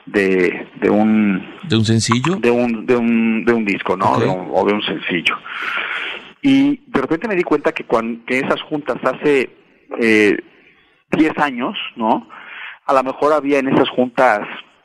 de, 0.08 0.68
de 0.82 0.90
un 0.90 1.46
de 1.64 1.76
un 1.76 1.86
sencillo 1.86 2.38
de 2.38 2.50
un 2.50 2.88
de 2.88 2.96
un, 2.96 3.46
de 3.46 3.54
un 3.54 3.64
disco 3.64 3.96
no 3.96 4.12
o 4.12 4.66
de 4.66 4.74
un 4.74 4.82
sencillo. 4.82 5.38
Y 6.42 6.82
de 6.88 7.02
repente 7.02 7.28
me 7.28 7.36
di 7.36 7.44
cuenta 7.44 7.72
que 7.72 7.84
cuando 7.84 8.26
que 8.26 8.40
esas 8.40 8.62
juntas 8.64 8.98
hace 9.04 9.50
eh, 10.00 10.38
10 11.12 11.38
años 11.38 11.78
no 11.96 12.28
a 12.90 12.94
lo 12.94 13.04
mejor 13.04 13.34
había 13.34 13.60
en 13.60 13.70
esas 13.70 13.88
juntas 13.90 14.40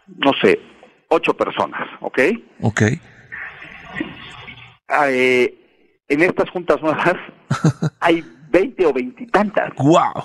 no 0.06 0.32
sé 0.42 0.60
ocho 1.08 1.34
personas 1.34 1.88
¿ok? 2.00 2.18
Ok. 2.60 2.82
Eh, 5.08 5.54
en 6.08 6.22
estas 6.22 6.50
juntas 6.50 6.80
nuevas 6.82 7.16
hay 8.00 8.22
20 8.50 8.86
o 8.86 8.92
veintitantas. 8.92 9.72
¡Wow! 9.76 10.24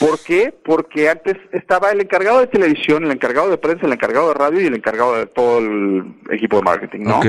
¿Por 0.00 0.18
qué? 0.24 0.54
Porque 0.64 1.08
antes 1.08 1.36
estaba 1.52 1.90
el 1.90 2.00
encargado 2.00 2.40
de 2.40 2.48
televisión, 2.48 3.04
el 3.04 3.12
encargado 3.12 3.48
de 3.48 3.58
prensa, 3.58 3.86
el 3.86 3.92
encargado 3.92 4.28
de 4.28 4.34
radio 4.34 4.60
y 4.60 4.66
el 4.66 4.74
encargado 4.74 5.16
de 5.16 5.26
todo 5.26 5.58
el 5.58 6.16
equipo 6.30 6.56
de 6.56 6.62
marketing, 6.62 7.00
¿no? 7.00 7.20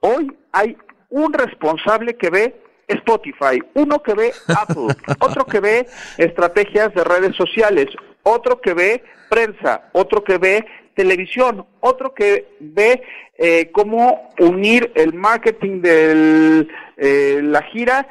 Hoy 0.00 0.32
hay 0.52 0.76
un 1.10 1.32
responsable 1.32 2.16
que 2.16 2.30
ve 2.30 2.62
Spotify, 2.88 3.60
uno 3.74 4.02
que 4.02 4.14
ve 4.14 4.32
Apple, 4.48 4.94
otro 5.20 5.44
que 5.44 5.60
ve 5.60 5.86
estrategias 6.16 6.94
de 6.94 7.04
redes 7.04 7.36
sociales, 7.36 7.86
otro 8.22 8.60
que 8.60 8.74
ve 8.74 9.04
prensa, 9.28 9.90
otro 9.92 10.22
que 10.24 10.38
ve 10.38 10.66
televisión, 10.94 11.66
otro 11.80 12.14
que 12.14 12.48
ve 12.60 13.02
eh, 13.38 13.70
cómo 13.72 14.30
unir 14.38 14.92
el 14.94 15.14
marketing 15.14 15.80
de 15.80 16.66
eh, 16.96 17.40
la 17.42 17.62
gira 17.62 18.06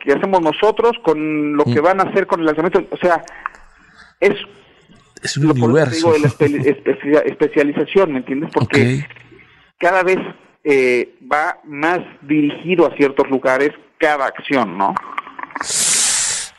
que 0.00 0.12
hacemos 0.12 0.40
nosotros 0.40 0.92
con 1.04 1.56
lo 1.56 1.64
que 1.64 1.80
mm. 1.80 1.84
van 1.84 2.00
a 2.00 2.04
hacer 2.04 2.26
con 2.26 2.40
el 2.40 2.46
lanzamiento. 2.46 2.84
O 2.90 2.96
sea, 2.96 3.22
es, 4.18 4.34
es 5.22 5.36
un 5.36 5.50
universo. 5.50 6.12
de 6.12 6.18
la 6.18 7.20
especialización, 7.20 8.12
¿me 8.12 8.18
entiendes? 8.18 8.50
Porque 8.52 9.06
cada 9.78 10.02
vez 10.02 10.18
eh, 10.64 11.14
va 11.30 11.58
más 11.64 12.00
dirigido 12.22 12.86
a 12.86 12.96
ciertos 12.96 13.28
lugares 13.30 13.70
cada 13.98 14.26
acción, 14.26 14.76
¿no? 14.76 14.94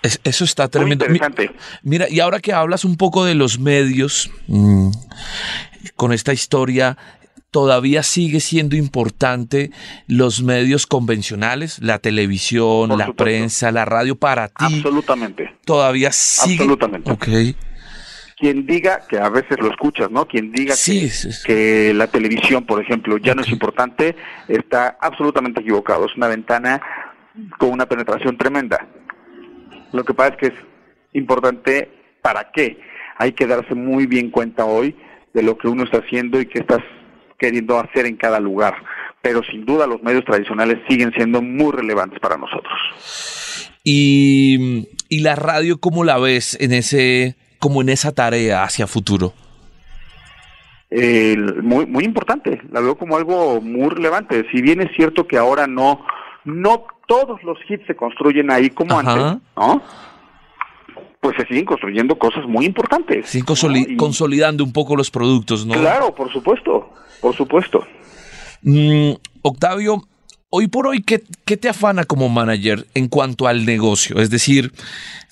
Eso 0.04 0.44
está 0.44 0.68
tremendo. 0.68 1.06
interesante. 1.06 1.52
Mira, 1.82 2.08
y 2.10 2.20
ahora 2.20 2.40
que 2.40 2.54
hablas 2.54 2.86
un 2.86 2.98
poco 2.98 3.26
de 3.26 3.36
los 3.36 3.60
medios, 3.60 4.30
mm, 4.48 4.90
con 5.96 6.14
esta 6.14 6.34
historia, 6.34 6.98
todavía 7.54 8.02
sigue 8.02 8.40
siendo 8.40 8.76
importante 8.76 9.70
los 10.08 10.42
medios 10.42 10.88
convencionales, 10.88 11.80
la 11.82 12.00
televisión, 12.00 12.98
la 12.98 13.14
prensa, 13.14 13.72
la 13.72 13.86
radio 13.86 14.16
para 14.16 14.48
ti. 14.48 14.66
Absolutamente. 14.66 15.56
Todavía 15.64 16.12
sigue. 16.12 16.56
Absolutamente. 16.56 17.12
Ok. 17.12 17.28
Quien 18.40 18.66
diga, 18.66 19.02
que 19.08 19.20
a 19.20 19.30
veces 19.30 19.60
lo 19.60 19.70
escuchas, 19.70 20.10
¿no? 20.10 20.28
Quien 20.28 20.52
diga 20.52 20.74
que, 21.46 21.94
la 21.94 22.08
televisión, 22.08 22.66
por 22.66 22.82
ejemplo, 22.82 23.18
ya 23.18 23.36
no 23.36 23.44
es 23.44 23.50
importante, 23.50 24.16
está 24.48 24.98
absolutamente 25.00 25.62
equivocado. 25.62 26.08
Es 26.08 26.16
una 26.18 26.28
ventana 26.28 26.82
con 27.60 27.70
una 27.70 27.86
penetración 27.86 28.36
tremenda. 28.36 28.86
Lo 29.94 30.04
que 30.04 30.14
pasa 30.14 30.34
es 30.34 30.38
que 30.38 30.48
es 30.48 30.66
importante 31.14 31.90
para 32.22 32.52
qué. 32.52 32.78
Hay 33.18 33.32
que 33.32 33.48
darse 33.48 33.76
muy 33.76 34.06
bien 34.08 34.32
cuenta 34.32 34.66
hoy 34.66 34.96
de 35.34 35.44
lo 35.44 35.58
que 35.58 35.68
uno 35.68 35.84
está 35.84 36.00
haciendo 36.00 36.42
y 36.42 36.48
que 36.48 36.60
estás 36.60 36.82
queriendo 37.38 37.80
hacer 37.80 38.06
en 38.06 38.18
cada 38.18 38.40
lugar. 38.40 38.76
Pero 39.22 39.42
sin 39.44 39.66
duda 39.66 39.88
los 39.88 40.02
medios 40.04 40.26
tradicionales 40.26 40.80
siguen 40.90 41.14
siendo 41.14 41.42
muy 41.42 41.72
relevantes 41.72 42.20
para 42.20 42.38
nosotros. 42.38 42.74
Y, 43.84 44.88
y 45.10 45.20
la 45.20 45.36
radio, 45.36 45.80
¿cómo 45.80 46.04
la 46.04 46.18
ves 46.18 46.58
en 46.60 46.74
ese, 46.74 47.36
como 47.60 47.82
en 47.82 47.90
esa 47.90 48.14
tarea 48.14 48.64
hacia 48.64 48.88
futuro? 48.88 49.34
muy, 51.64 51.88
muy 51.88 52.04
importante, 52.04 52.62
la 52.72 52.80
veo 52.80 52.96
como 52.96 53.18
algo 53.18 53.60
muy 53.62 53.90
relevante. 53.90 54.46
Si 54.52 54.62
bien 54.62 54.82
es 54.82 54.96
cierto 54.96 55.28
que 55.28 55.38
ahora 55.38 55.66
no, 55.66 56.06
no 56.46 56.86
todos 57.08 57.42
los 57.44 57.58
hits 57.68 57.86
se 57.88 57.96
construyen 57.96 58.52
ahí 58.52 58.70
como 58.70 58.98
antes, 59.00 59.42
¿no? 59.56 59.82
pues 61.24 61.38
se 61.38 61.48
siguen 61.48 61.64
construyendo 61.64 62.20
cosas 62.20 62.46
muy 62.46 62.66
importantes. 62.66 63.30
Siguen 63.30 63.96
consolidando 63.98 64.64
un 64.64 64.74
poco 64.74 64.98
los 64.98 65.10
productos, 65.10 65.66
¿no? 65.66 65.74
Claro, 65.74 66.14
por 66.14 66.32
supuesto. 66.32 66.90
Por 67.22 67.34
supuesto. 67.34 67.88
Mm, 68.62 69.14
Octavio, 69.42 70.04
hoy 70.50 70.68
por 70.68 70.88
hoy, 70.88 71.02
¿qué, 71.02 71.20
te 71.20 71.70
afana 71.70 72.04
como 72.04 72.28
manager 72.28 72.86
en 72.94 73.08
cuanto 73.08 73.48
al 73.48 73.66
negocio? 73.66 74.20
Es 74.20 74.30
decir, 74.30 74.74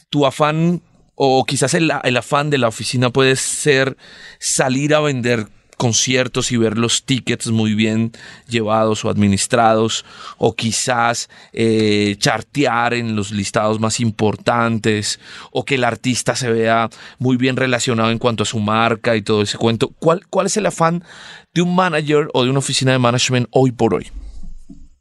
tu 0.09 0.25
afán 0.25 0.81
o 1.15 1.43
quizás 1.43 1.73
el, 1.73 1.91
afán 1.91 2.49
de 2.49 2.57
la 2.57 2.69
oficina 2.69 3.09
puede 3.09 3.35
ser 3.35 3.97
salir 4.39 4.95
a 4.95 5.01
vender 5.01 5.47
conciertos 5.81 6.51
y 6.51 6.57
ver 6.57 6.77
los 6.77 7.05
tickets 7.05 7.47
muy 7.47 7.73
bien 7.73 8.11
llevados 8.47 9.03
o 9.03 9.09
administrados, 9.09 10.05
o 10.37 10.55
quizás 10.55 11.27
eh, 11.53 12.17
chartear 12.19 12.93
en 12.93 13.15
los 13.15 13.31
listados 13.31 13.79
más 13.79 13.99
importantes, 13.99 15.19
o 15.51 15.65
que 15.65 15.73
el 15.75 15.83
artista 15.83 16.35
se 16.35 16.51
vea 16.51 16.89
muy 17.17 17.35
bien 17.35 17.55
relacionado 17.55 18.11
en 18.11 18.19
cuanto 18.19 18.43
a 18.43 18.45
su 18.45 18.59
marca 18.59 19.15
y 19.15 19.23
todo 19.23 19.41
ese 19.41 19.57
cuento. 19.57 19.89
¿Cuál, 19.97 20.21
cuál 20.29 20.45
es 20.45 20.55
el 20.55 20.67
afán 20.67 21.03
de 21.51 21.63
un 21.63 21.73
manager 21.73 22.27
o 22.35 22.43
de 22.43 22.51
una 22.51 22.59
oficina 22.59 22.91
de 22.91 22.99
management 22.99 23.47
hoy 23.49 23.71
por 23.71 23.95
hoy? 23.95 24.05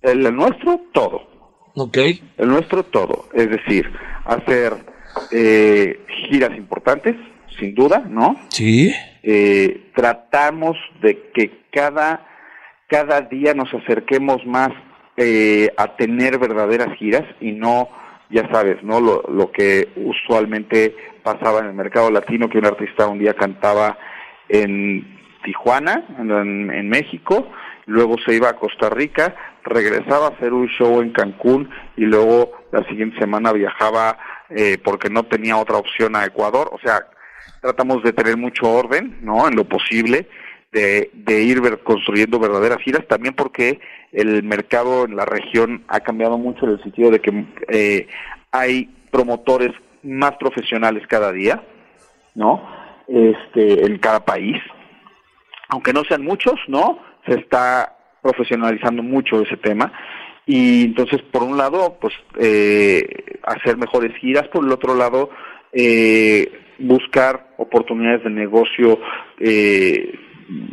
El 0.01 0.35
nuestro, 0.35 0.81
todo. 0.95 1.21
Ok. 1.75 1.99
El 2.39 2.49
nuestro, 2.49 2.85
todo. 2.85 3.29
Es 3.35 3.51
decir, 3.51 3.93
hacer 4.25 4.73
eh, 5.31 6.07
giras 6.31 6.57
importantes, 6.57 7.17
sin 7.59 7.75
duda, 7.75 7.99
¿no? 8.09 8.35
Sí. 8.49 8.95
Eh, 9.23 9.91
tratamos 9.95 10.77
de 11.03 11.31
que 11.35 11.65
cada, 11.73 12.27
cada 12.89 13.21
día 13.23 13.55
nos 13.55 13.73
acerquemos 13.73 14.45
más 14.47 14.71
eh, 15.17 15.71
a 15.77 15.97
tener 15.97 16.39
verdaderas 16.39 16.97
giras 16.97 17.25
y 17.41 17.53
no, 17.53 17.89
ya 18.31 18.49
sabes, 18.51 18.83
¿no? 18.83 19.01
Lo, 19.01 19.23
lo 19.29 19.53
que 19.53 19.89
usualmente 19.97 20.95
pasaba 21.23 21.61
en 21.61 21.67
el 21.67 21.75
mercado 21.75 22.11
latino, 22.11 22.49
que 22.49 22.59
un 22.59 22.67
artista 22.67 23.07
un 23.07 23.19
día 23.19 23.35
cantaba 23.35 23.99
en 24.49 25.19
Tijuana, 25.45 26.05
en, 26.19 26.71
en 26.71 26.89
México, 26.89 27.47
luego 27.87 28.17
se 28.25 28.35
iba 28.35 28.49
a 28.49 28.57
Costa 28.57 28.89
Rica, 28.89 29.35
regresaba 29.65 30.27
a 30.27 30.31
hacer 30.31 30.53
un 30.53 30.69
show 30.69 31.01
en 31.03 31.11
Cancún 31.11 31.69
y 31.97 32.03
luego 32.03 32.53
la 32.73 32.85
siguiente 32.85 33.19
semana 33.19 33.53
viajaba 33.53 34.19
eh, 34.49 34.79
porque 34.83 35.11
no 35.11 35.25
tenía 35.25 35.57
otra 35.57 35.77
opción 35.77 36.17
a 36.17 36.25
Ecuador. 36.25 36.71
O 36.73 36.79
sea, 36.79 37.07
tratamos 37.61 38.03
de 38.03 38.13
tener 38.13 38.37
mucho 38.37 38.71
orden, 38.71 39.19
¿no? 39.23 39.47
En 39.49 39.57
lo 39.57 39.65
posible, 39.65 40.29
de, 40.73 41.11
de 41.13 41.43
ir 41.43 41.61
ver, 41.61 41.81
construyendo 41.81 42.39
verdaderas 42.39 42.79
giras, 42.83 43.07
también 43.09 43.35
porque 43.35 43.81
el 44.13 44.43
mercado 44.43 45.05
en 45.05 45.17
la 45.17 45.25
región 45.25 45.85
ha 45.89 46.01
cambiado 46.01 46.39
mucho 46.39 46.65
en 46.65 46.73
el 46.73 46.83
sentido 46.83 47.11
de 47.11 47.21
que 47.21 47.45
eh, 47.69 48.09
hay 48.51 48.91
promotores 49.11 49.73
más 50.03 50.33
profesionales 50.37 51.07
cada 51.09 51.33
día, 51.33 51.63
¿no? 52.35 52.63
Este, 53.09 53.85
en 53.85 53.99
cada 53.99 54.25
país. 54.25 54.57
Aunque 55.69 55.93
no 55.93 56.03
sean 56.05 56.23
muchos, 56.23 56.55
¿no? 56.69 56.99
Se 57.27 57.35
está 57.35 57.97
profesionalizando 58.23 59.03
mucho 59.03 59.43
ese 59.43 59.57
tema 59.57 59.93
y 60.47 60.85
entonces 60.85 61.23
por 61.23 61.43
un 61.43 61.57
lado 61.57 61.97
pues 62.01 62.13
eh, 62.39 63.39
hacer 63.43 63.77
mejores 63.77 64.17
giras 64.19 64.49
por 64.49 64.65
el 64.65 64.73
otro 64.73 64.95
lado 64.95 65.31
eh, 65.73 66.51
buscar 66.81 67.55
oportunidades 67.59 68.25
de 68.25 68.31
negocio 68.31 68.99
eh, 69.39 70.19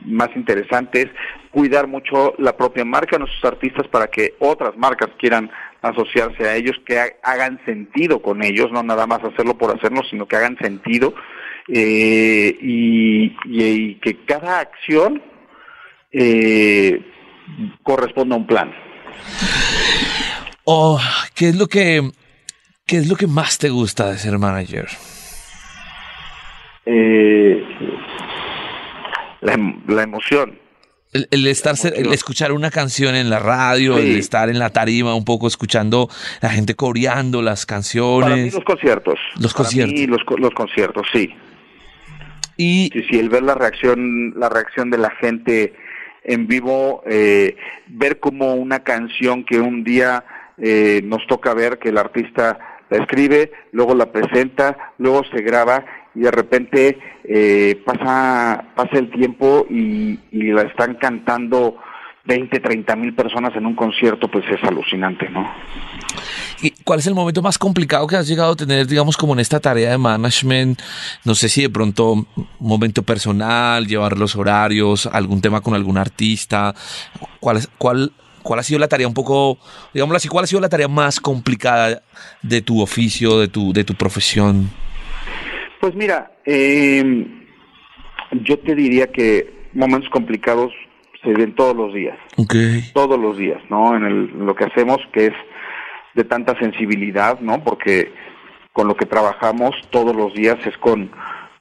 más 0.06 0.30
interesantes 0.36 1.08
cuidar 1.52 1.88
mucho 1.88 2.34
la 2.39 2.56
propia 2.58 2.84
marca 2.84 3.15
de 3.15 3.20
nuestros 3.20 3.52
artistas 3.52 3.88
para 3.88 4.08
que 4.08 4.36
otras 4.39 4.76
marcas 4.78 5.10
quieran 5.20 5.50
asociarse 5.82 6.48
a 6.48 6.56
ellos 6.56 6.76
que 6.86 7.00
ha 7.00 7.08
hagan 7.24 7.60
sentido 7.65 8.22
con 8.22 8.43
ellos 8.43 8.72
no 8.72 8.84
nada 8.84 9.06
más 9.06 9.24
hacerlo 9.24 9.58
por 9.58 9.76
hacerlo 9.76 10.02
sino 10.10 10.28
que 10.28 10.36
hagan 10.36 10.58
sentido 10.58 11.13
eh, 11.67 12.58
y, 12.62 13.96
que 14.00 14.24
cada 14.26 14.60
acción 14.60 15.22
eh, 16.12 17.02
corresponde 17.84 18.36
a 18.36 18.38
un 18.38 18.48
plan. 18.48 18.72
Oh, 20.63 21.00
¿qué 21.36 21.50
es 21.50 21.56
lo 21.56 21.67
que 21.67 22.10
qué 22.86 22.98
es 22.98 23.10
lo 23.10 23.15
que 23.15 23.28
más 23.28 23.58
te 23.58 23.70
gusta 23.70 24.10
de 24.12 24.17
ser 24.17 24.38
manager? 24.38 24.88
Eh, 26.89 27.63
la, 29.41 29.54
em, 29.54 29.82
la, 29.88 30.04
emoción. 30.04 30.58
El, 31.12 31.28
el 31.32 31.47
estar, 31.47 31.76
el 31.93 32.13
escuchar 32.13 32.54
una 32.54 32.71
canción 32.71 33.15
en 33.15 33.30
la 33.30 33.39
radio, 33.39 33.97
sí. 33.97 34.12
el 34.12 34.17
estar 34.17 34.50
en 34.50 34.58
la 34.58 34.69
tarima 34.69 35.13
un 35.13 35.26
poco 35.26 35.47
escuchando 35.47 36.08
la 36.41 36.50
gente 36.50 36.76
coreando 36.76 37.41
las 37.41 37.65
canciones. 37.65 38.30
Para 38.30 38.36
mí 38.38 38.50
los 38.50 38.63
conciertos. 38.63 39.19
Los 39.38 39.54
Para 39.54 39.65
conciertos. 39.65 40.00
Mí 40.00 40.08
los, 40.08 40.21
los 40.38 40.54
conciertos, 40.54 41.06
sí. 41.12 41.34
Y 42.56 42.89
sí, 42.93 43.04
sí, 43.10 43.19
el 43.19 43.30
ver 43.30 43.43
la 43.43 43.54
reacción, 43.54 44.34
la 44.38 44.47
reacción 44.47 44.89
de 44.89 44.97
la 44.97 45.12
gente 45.12 45.73
en 46.23 46.47
vivo, 46.47 47.04
eh, 47.06 47.56
ver 47.88 48.19
como 48.19 48.56
una 48.56 48.84
canción 48.84 49.43
que 49.43 49.60
un 49.60 49.84
día 49.84 50.23
eh, 50.58 51.02
nos 51.04 51.28
toca 51.28 51.54
ver 51.54 51.80
que 51.80 51.89
el 51.89 51.97
artista 51.97 52.60
la 52.89 52.97
escribe, 52.97 53.52
luego 53.71 53.93
la 53.95 54.12
presenta, 54.12 54.93
luego 54.97 55.23
se 55.26 55.41
graba 55.41 55.86
y 56.17 56.21
de 56.21 56.32
repente 56.32 56.97
eh, 57.23 57.80
pasa, 57.86 58.65
pasa 58.75 58.97
el 58.97 59.12
tiempo 59.12 59.67
y, 59.69 60.19
la 60.32 60.63
están 60.63 60.95
cantando 60.95 61.77
20, 62.25 62.60
30 62.60 62.95
mil 62.95 63.13
personas 63.13 63.56
en 63.56 63.67
un 63.67 63.75
concierto, 63.75 64.27
pues 64.27 64.43
es 64.49 64.63
alucinante, 64.63 65.30
¿no? 65.30 65.47
¿Y 66.62 66.71
cuál 66.84 66.99
es 66.99 67.08
el 67.08 67.13
momento 67.13 67.43
más 67.43 67.60
complicado 67.60 68.08
que 68.08 68.15
has 68.15 68.27
llegado 68.27 68.53
a 68.53 68.56
tener, 68.56 68.88
digamos, 68.88 69.15
como 69.15 69.34
en 69.34 69.39
esta 69.39 69.60
tarea 69.60 69.91
de 69.91 69.97
management? 69.99 70.82
No 71.23 71.36
sé 71.36 71.49
si 71.49 71.62
de 71.62 71.69
pronto 71.69 72.13
un 72.13 72.27
momento 72.60 73.03
personal, 73.03 73.86
llevar 73.86 74.17
los 74.17 74.36
horarios, 74.36 75.06
algún 75.06 75.39
tema 75.39 75.62
con 75.62 75.75
algún 75.75 75.99
artista. 75.99 76.73
¿Cuál, 77.39 77.58
es, 77.58 77.69
cuál, 77.77 78.12
cuál 78.41 78.60
ha 78.60 78.63
sido 78.63 78.80
la 78.80 78.88
tarea 78.88 79.08
un 79.08 79.13
poco, 79.13 79.60
digámoslo 79.93 80.17
así, 80.17 80.30
cuál 80.30 80.45
ha 80.45 80.47
sido 80.47 80.62
la 80.62 80.69
tarea 80.69 80.88
más 80.88 81.19
complicada 81.19 82.01
de 82.41 82.62
tu 82.63 82.82
oficio, 82.82 83.38
de 83.39 83.49
tu, 83.49 83.71
de 83.71 83.84
tu 83.84 83.93
profesión? 83.93 84.71
Pues 85.79 85.95
mira, 85.95 86.31
eh, 86.45 87.25
yo 88.31 88.59
te 88.59 88.75
diría 88.75 89.07
que 89.07 89.69
momentos 89.73 90.09
complicados 90.09 90.73
se 91.23 91.33
ven 91.33 91.55
todos 91.55 91.75
los 91.75 91.93
días. 91.93 92.17
Okay. 92.37 92.83
Todos 92.93 93.19
los 93.19 93.37
días, 93.37 93.61
¿no? 93.69 93.95
En, 93.95 94.03
el, 94.03 94.29
en 94.29 94.45
lo 94.45 94.55
que 94.55 94.65
hacemos, 94.65 94.99
que 95.11 95.27
es 95.27 95.33
de 96.15 96.23
tanta 96.23 96.57
sensibilidad, 96.57 97.39
¿no? 97.39 97.63
Porque 97.63 98.11
con 98.73 98.87
lo 98.87 98.95
que 98.95 99.05
trabajamos 99.05 99.75
todos 99.89 100.15
los 100.15 100.33
días 100.33 100.57
es 100.65 100.77
con, 100.77 101.11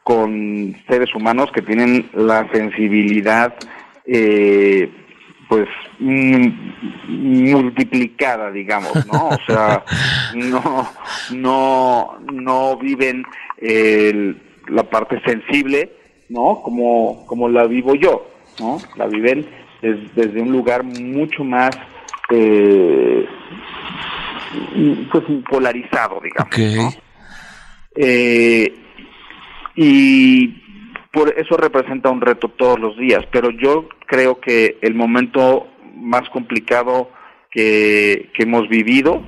con 0.02 0.76
seres 0.86 1.14
humanos 1.14 1.50
que 1.52 1.62
tienen 1.62 2.10
la 2.12 2.48
sensibilidad 2.52 3.54
eh, 4.04 4.90
pues 5.48 5.66
multiplicada 5.98 8.50
digamos 8.50 8.94
no 9.06 9.30
o 9.30 9.38
sea 9.46 9.82
no 10.34 10.92
no 11.32 12.18
no 12.32 12.76
viven 12.76 13.24
el, 13.58 14.40
la 14.68 14.84
parte 14.84 15.20
sensible 15.24 15.92
no 16.28 16.60
como 16.62 17.24
como 17.26 17.48
la 17.48 17.66
vivo 17.66 17.94
yo 17.94 18.26
no 18.60 18.78
la 18.96 19.06
viven 19.06 19.46
des, 19.82 20.14
desde 20.14 20.40
un 20.40 20.52
lugar 20.52 20.82
mucho 20.82 21.44
más 21.44 21.70
eh, 22.30 23.26
pues 25.12 25.24
polarizado 25.48 26.20
digamos 26.22 26.52
okay. 26.52 26.74
¿no? 26.74 26.90
eh, 27.94 28.74
y 29.76 30.62
por 31.16 31.32
eso 31.38 31.56
representa 31.56 32.10
un 32.10 32.20
reto 32.20 32.48
todos 32.48 32.78
los 32.78 32.98
días, 32.98 33.24
pero 33.32 33.50
yo 33.50 33.88
creo 34.06 34.38
que 34.38 34.76
el 34.82 34.94
momento 34.94 35.66
más 35.94 36.28
complicado 36.28 37.10
que, 37.50 38.30
que 38.34 38.42
hemos 38.42 38.68
vivido, 38.68 39.22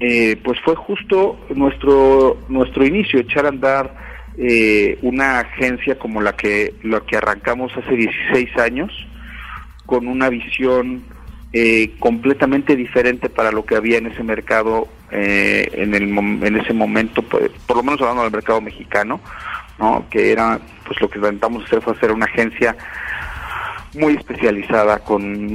eh, 0.00 0.36
pues 0.42 0.58
fue 0.60 0.74
justo 0.76 1.38
nuestro 1.54 2.38
nuestro 2.48 2.86
inicio, 2.86 3.20
echar 3.20 3.46
a 3.46 3.48
andar 3.48 3.94
eh, 4.36 4.98
una 5.02 5.40
agencia 5.40 5.98
como 5.98 6.20
la 6.20 6.34
que 6.34 6.74
la 6.82 7.00
que 7.00 7.16
arrancamos 7.16 7.72
hace 7.76 7.94
16 7.94 8.56
años, 8.58 8.92
con 9.86 10.06
una 10.06 10.28
visión 10.28 11.02
eh, 11.52 11.94
completamente 11.98 12.76
diferente 12.76 13.30
para 13.30 13.50
lo 13.50 13.64
que 13.64 13.74
había 13.74 13.96
en 13.96 14.06
ese 14.08 14.22
mercado 14.22 14.86
eh, 15.10 15.66
en, 15.72 15.94
el, 15.94 16.02
en 16.02 16.56
ese 16.60 16.74
momento, 16.74 17.22
pues, 17.22 17.50
por 17.66 17.78
lo 17.78 17.82
menos 17.82 18.00
hablando 18.02 18.22
del 18.24 18.32
mercado 18.32 18.60
mexicano, 18.60 19.18
¿no? 19.78 20.04
que 20.10 20.30
era 20.30 20.60
pues 20.84 21.00
lo 21.00 21.08
que 21.08 21.18
intentamos 21.18 21.64
hacer 21.64 21.80
fue 21.80 21.94
hacer 21.94 22.12
una 22.12 22.26
agencia 22.26 22.76
muy 23.94 24.14
especializada 24.14 24.98
con 24.98 25.46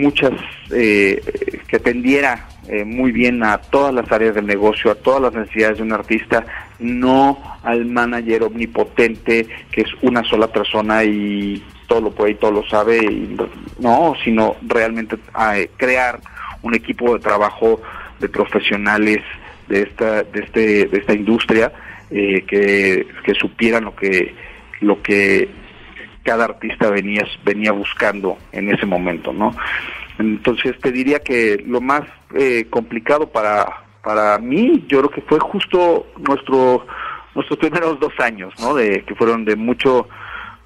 muchas 0.00 0.32
eh, 0.70 1.22
que 1.68 1.76
atendiera 1.76 2.48
eh, 2.72 2.86
muy 2.86 3.12
bien 3.12 3.44
a 3.44 3.58
todas 3.58 3.92
las 3.92 4.10
áreas 4.10 4.34
del 4.34 4.46
negocio, 4.46 4.90
a 4.90 4.94
todas 4.94 5.20
las 5.20 5.34
necesidades 5.34 5.76
de 5.76 5.82
un 5.82 5.92
artista, 5.92 6.46
no 6.78 7.38
al 7.62 7.84
manager 7.84 8.44
omnipotente 8.44 9.46
que 9.70 9.82
es 9.82 9.90
una 10.00 10.24
sola 10.24 10.46
persona 10.46 11.04
y 11.04 11.62
todo 11.86 12.00
lo 12.00 12.10
puede 12.12 12.30
y 12.30 12.34
todo 12.36 12.50
lo 12.50 12.66
sabe, 12.66 12.96
y, 12.96 13.36
no, 13.78 14.14
sino 14.24 14.56
realmente 14.62 15.18
eh, 15.54 15.68
crear 15.76 16.20
un 16.62 16.72
equipo 16.72 17.12
de 17.12 17.20
trabajo 17.20 17.82
de 18.18 18.30
profesionales 18.30 19.20
de 19.68 19.82
esta 19.82 20.22
de 20.22 20.40
este 20.40 20.86
de 20.86 20.98
esta 20.98 21.12
industria 21.12 21.70
eh, 22.10 22.42
que, 22.48 23.06
que 23.22 23.34
supieran 23.34 23.84
lo 23.84 23.94
que 23.94 24.34
lo 24.80 25.02
que 25.02 25.50
cada 26.22 26.44
artista 26.46 26.88
venía 26.88 27.26
venía 27.44 27.72
buscando 27.72 28.38
en 28.50 28.72
ese 28.72 28.86
momento 28.86 29.30
no 29.34 29.54
entonces 30.18 30.78
te 30.80 30.92
diría 30.92 31.20
que 31.20 31.62
lo 31.66 31.80
más 31.80 32.02
eh, 32.34 32.66
complicado 32.70 33.28
para 33.30 33.84
para 34.02 34.38
mí 34.38 34.84
yo 34.88 34.98
creo 34.98 35.10
que 35.10 35.22
fue 35.22 35.38
justo 35.38 36.06
nuestro 36.26 36.86
nuestros 37.34 37.58
primeros 37.58 37.98
dos 38.00 38.12
años 38.18 38.52
no 38.60 38.74
de 38.74 39.04
que 39.04 39.14
fueron 39.14 39.44
de 39.44 39.56
mucho 39.56 40.08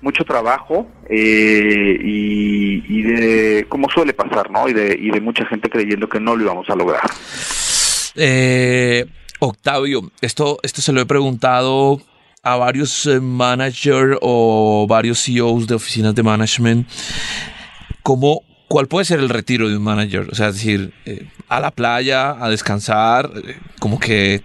mucho 0.00 0.24
trabajo 0.24 0.86
eh, 1.08 1.98
y, 2.00 3.02
de 3.02 3.66
como 3.68 3.88
suele 3.90 4.12
pasar, 4.12 4.50
¿no? 4.50 4.68
Y 4.68 4.72
de, 4.72 4.96
y 5.00 5.10
de 5.10 5.20
mucha 5.20 5.44
gente 5.46 5.68
creyendo 5.68 6.08
que 6.08 6.20
no 6.20 6.36
lo 6.36 6.44
íbamos 6.44 6.68
a 6.68 6.76
lograr. 6.76 7.02
Eh, 8.14 9.04
Octavio, 9.40 10.10
esto, 10.20 10.58
esto 10.62 10.80
se 10.80 10.92
lo 10.92 11.00
he 11.00 11.06
preguntado 11.06 12.00
a 12.42 12.56
varios 12.56 13.06
eh, 13.06 13.20
managers 13.20 14.18
o 14.22 14.86
varios 14.88 15.22
CEOs 15.24 15.66
de 15.66 15.74
oficinas 15.74 16.14
de 16.14 16.22
management. 16.22 16.88
¿Cómo, 18.02 18.42
¿Cuál 18.68 18.88
puede 18.88 19.04
ser 19.04 19.20
el 19.20 19.28
retiro 19.28 19.68
de 19.68 19.76
un 19.76 19.82
manager? 19.82 20.28
O 20.30 20.34
sea, 20.34 20.48
es 20.48 20.54
decir, 20.54 20.92
eh, 21.04 21.28
a 21.48 21.60
la 21.60 21.70
playa, 21.70 22.42
a 22.42 22.48
descansar, 22.48 23.30
como 23.78 24.00
que 24.00 24.42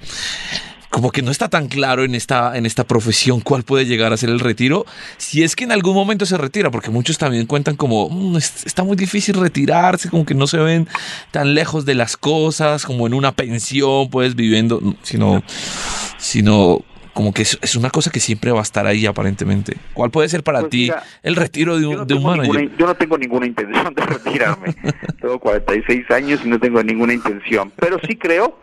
como 0.92 1.10
que 1.12 1.22
no 1.22 1.32
está 1.32 1.48
tan 1.48 1.70
claro 1.70 2.04
en 2.04 2.16
esta, 2.16 2.58
en 2.58 2.66
esta 2.66 2.84
profesión 2.84 3.40
cuál 3.40 3.64
puede 3.64 3.86
llegar 3.86 4.12
a 4.12 4.18
ser 4.18 4.30
el 4.30 4.42
retiro, 4.42 4.86
si 5.18 5.42
es 5.42 5.56
que 5.56 5.64
en 5.64 5.72
algún 5.72 5.96
momento 5.96 6.26
se 6.26 6.38
retira, 6.38 6.70
porque 6.70 6.92
muchos 6.92 7.18
también 7.18 7.46
cuentan 7.48 7.78
como, 7.78 8.10
mm, 8.10 8.36
está 8.36 8.84
muy 8.84 8.98
difícil 8.98 9.36
retirarse, 9.36 10.10
como 10.10 10.26
que 10.26 10.36
no 10.36 10.48
se 10.48 10.58
ven 10.58 10.90
tan 11.32 11.56
lejos 11.56 11.86
de 11.86 11.96
las 11.96 12.18
cosas, 12.18 12.86
como 12.86 13.08
en 13.08 13.14
una 13.14 13.32
pensión, 13.32 14.10
pues 14.10 14.36
viviendo, 14.36 14.82
sino, 15.02 15.42
sino 16.18 16.84
como 17.14 17.34
que 17.34 17.42
es, 17.42 17.76
una 17.76 17.90
cosa 17.90 18.12
que 18.12 18.20
siempre 18.20 18.52
va 18.52 18.60
a 18.60 18.64
estar 18.64 18.86
ahí 18.88 19.06
aparentemente. 19.06 19.78
¿Cuál 19.94 20.12
puede 20.12 20.30
ser 20.30 20.44
para 20.44 20.62
pues 20.62 20.72
ti 20.72 20.92
el 21.24 21.36
retiro 21.36 21.80
de 21.80 21.86
un, 21.86 22.08
de 22.08 22.14
un 22.14 22.24
manager? 22.24 22.76
yo 22.78 22.86
no 22.86 22.96
tengo 22.96 23.18
ninguna 23.18 23.46
intención 23.46 23.94
de 23.94 24.02
retirarme. 24.06 24.76
tengo 25.20 25.40
46 25.40 26.10
años 26.12 26.42
y 26.46 26.50
no 26.50 26.60
tengo 26.60 26.84
ninguna 26.84 27.14
intención, 27.14 27.72
pero 27.76 28.00
sí 28.08 28.16
creo 28.16 28.60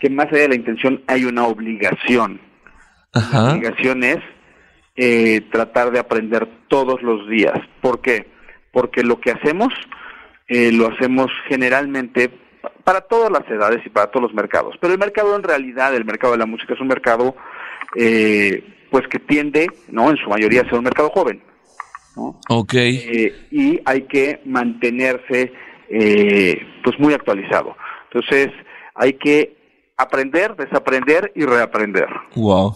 que 0.00 0.10
más 0.10 0.26
allá 0.26 0.42
de 0.42 0.48
la 0.48 0.54
intención 0.56 1.02
hay 1.06 1.24
una 1.24 1.46
obligación. 1.46 2.40
La 3.12 3.52
obligación 3.52 4.02
es 4.02 4.18
eh, 4.96 5.42
tratar 5.52 5.92
de 5.92 5.98
aprender 5.98 6.48
todos 6.68 7.00
los 7.02 7.28
días. 7.28 7.54
¿Por 7.80 8.00
qué? 8.00 8.28
Porque 8.72 9.04
lo 9.04 9.20
que 9.20 9.30
hacemos 9.30 9.72
eh, 10.48 10.72
lo 10.72 10.88
hacemos 10.88 11.30
generalmente 11.48 12.30
para 12.84 13.00
todas 13.00 13.30
las 13.30 13.48
edades 13.48 13.84
y 13.84 13.88
para 13.88 14.10
todos 14.10 14.24
los 14.24 14.34
mercados. 14.34 14.76
Pero 14.80 14.92
el 14.92 14.98
mercado 14.98 15.34
en 15.36 15.42
realidad, 15.42 15.94
el 15.94 16.04
mercado 16.04 16.32
de 16.32 16.38
la 16.38 16.46
música 16.46 16.74
es 16.74 16.80
un 16.80 16.88
mercado 16.88 17.34
eh, 17.96 18.62
pues 18.90 19.06
que 19.08 19.18
tiende, 19.18 19.66
¿no? 19.88 20.10
En 20.10 20.16
su 20.16 20.28
mayoría 20.28 20.62
a 20.62 20.64
ser 20.64 20.74
un 20.74 20.84
mercado 20.84 21.10
joven. 21.10 21.42
¿no? 22.16 22.40
Ok. 22.48 22.74
y 22.74 23.80
hay 23.84 24.02
que 24.02 24.40
mantenerse 24.44 25.52
pues 25.88 26.98
muy 26.98 27.12
actualizado. 27.12 27.76
Entonces, 28.12 28.50
hay 28.94 29.14
que 29.14 29.56
aprender, 29.96 30.56
desaprender 30.56 31.32
y 31.34 31.44
reaprender. 31.44 32.08
Wow. 32.34 32.74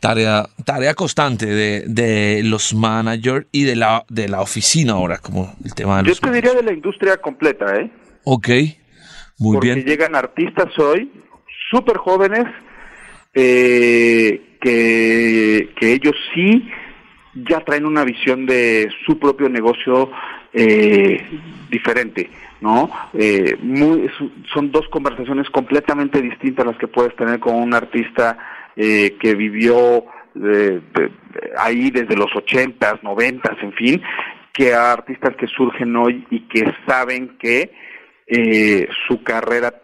Tarea, 0.00 0.46
tarea 0.64 0.94
constante 0.94 1.46
de, 1.46 1.84
de, 1.86 2.42
los 2.44 2.74
managers 2.74 3.46
y 3.52 3.64
de 3.64 3.74
la, 3.74 4.04
de 4.08 4.28
la 4.28 4.42
oficina 4.42 4.92
ahora, 4.92 5.18
como 5.18 5.54
el 5.64 5.74
tema 5.74 6.02
de 6.02 6.10
Yo 6.10 6.14
te 6.14 6.30
diría 6.30 6.52
de 6.52 6.62
la 6.62 6.72
industria 6.72 7.16
completa, 7.16 7.74
¿eh? 7.76 7.90
Ok, 8.24 8.48
muy 9.38 9.54
Porque 9.54 9.74
bien. 9.74 9.86
llegan 9.86 10.14
artistas 10.14 10.78
hoy, 10.78 11.10
súper 11.70 11.96
jóvenes, 11.96 12.44
eh, 13.34 14.40
que, 14.60 15.68
ellos 15.80 16.16
sí 16.34 16.68
ya 17.34 17.60
traen 17.60 17.86
una 17.86 18.04
visión 18.04 18.46
de 18.46 18.88
su 19.04 19.18
propio 19.18 19.48
negocio 19.48 20.10
eh, 20.52 21.22
diferente. 21.70 22.30
¿no? 22.60 22.90
Eh, 23.12 23.56
muy, 23.60 24.10
son 24.52 24.70
dos 24.70 24.88
conversaciones 24.88 25.50
completamente 25.50 26.22
distintas 26.22 26.66
las 26.66 26.78
que 26.78 26.88
puedes 26.88 27.14
tener 27.16 27.38
con 27.38 27.56
un 27.56 27.74
artista 27.74 28.38
eh, 28.76 29.16
que 29.20 29.34
vivió 29.34 30.04
ahí 31.58 31.90
desde 31.90 32.16
los 32.16 32.34
ochentas, 32.34 33.02
noventas, 33.02 33.56
en 33.62 33.72
fin, 33.74 34.02
que 34.54 34.72
a 34.72 34.92
artistas 34.92 35.36
que 35.36 35.46
surgen 35.48 35.94
hoy 35.96 36.26
y 36.30 36.40
que 36.48 36.64
saben 36.86 37.36
que 37.38 37.72
eh, 38.26 38.88
su 39.06 39.22
carrera 39.22 39.74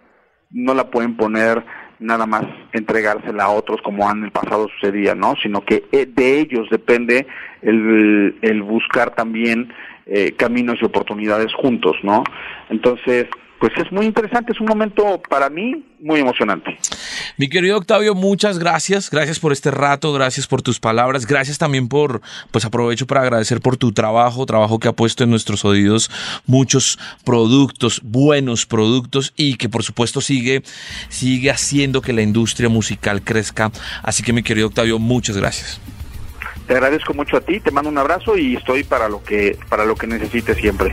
no 0.50 0.74
la 0.74 0.90
pueden 0.90 1.16
poner 1.16 1.62
nada 2.00 2.26
más 2.26 2.44
entregársela 2.72 3.44
a 3.44 3.50
otros 3.50 3.80
como 3.82 4.10
en 4.10 4.24
el 4.24 4.30
pasado 4.32 4.68
sucedía, 4.68 5.14
¿no? 5.14 5.34
Sino 5.42 5.64
que 5.64 5.84
de 5.92 6.40
ellos 6.40 6.68
depende 6.70 7.26
el, 7.62 8.36
el 8.42 8.62
buscar 8.62 9.14
también 9.14 9.72
eh, 10.06 10.32
caminos 10.32 10.78
y 10.80 10.84
oportunidades 10.84 11.52
juntos, 11.54 11.96
¿no? 12.02 12.24
Entonces, 12.70 13.26
pues 13.60 13.72
es 13.76 13.92
muy 13.92 14.06
interesante, 14.06 14.52
es 14.52 14.60
un 14.60 14.66
momento 14.66 15.20
para 15.28 15.50
mí 15.50 15.84
muy 16.00 16.20
emocionante. 16.20 16.78
Mi 17.36 17.48
querido 17.48 17.76
Octavio, 17.76 18.14
muchas 18.14 18.58
gracias, 18.58 19.10
gracias 19.10 19.38
por 19.38 19.52
este 19.52 19.70
rato, 19.70 20.14
gracias 20.14 20.46
por 20.46 20.62
tus 20.62 20.80
palabras, 20.80 21.26
gracias 21.26 21.58
también 21.58 21.86
por, 21.88 22.22
pues 22.50 22.64
aprovecho 22.64 23.06
para 23.06 23.20
agradecer 23.20 23.60
por 23.60 23.76
tu 23.76 23.92
trabajo, 23.92 24.46
trabajo 24.46 24.78
que 24.78 24.88
ha 24.88 24.92
puesto 24.92 25.24
en 25.24 25.30
nuestros 25.30 25.66
oídos 25.66 26.10
muchos 26.46 26.98
productos, 27.24 28.00
buenos 28.02 28.64
productos 28.64 29.34
y 29.36 29.56
que 29.56 29.68
por 29.68 29.82
supuesto 29.82 30.22
sigue, 30.22 30.62
sigue 31.10 31.50
haciendo 31.50 32.00
que 32.00 32.14
la 32.14 32.22
industria 32.22 32.70
musical 32.70 33.22
crezca. 33.22 33.70
Así 34.02 34.22
que 34.22 34.32
mi 34.32 34.42
querido 34.42 34.68
Octavio, 34.68 34.98
muchas 34.98 35.36
gracias. 35.36 35.80
Te 36.66 36.72
agradezco 36.72 37.12
mucho 37.12 37.36
a 37.36 37.40
ti, 37.42 37.60
te 37.60 37.70
mando 37.70 37.90
un 37.90 37.98
abrazo 37.98 38.38
y 38.38 38.56
estoy 38.56 38.84
para 38.84 39.08
lo 39.08 39.22
que 39.22 39.58
para 39.68 39.84
lo 39.84 39.96
que 39.96 40.06
necesites 40.06 40.56
siempre. 40.56 40.92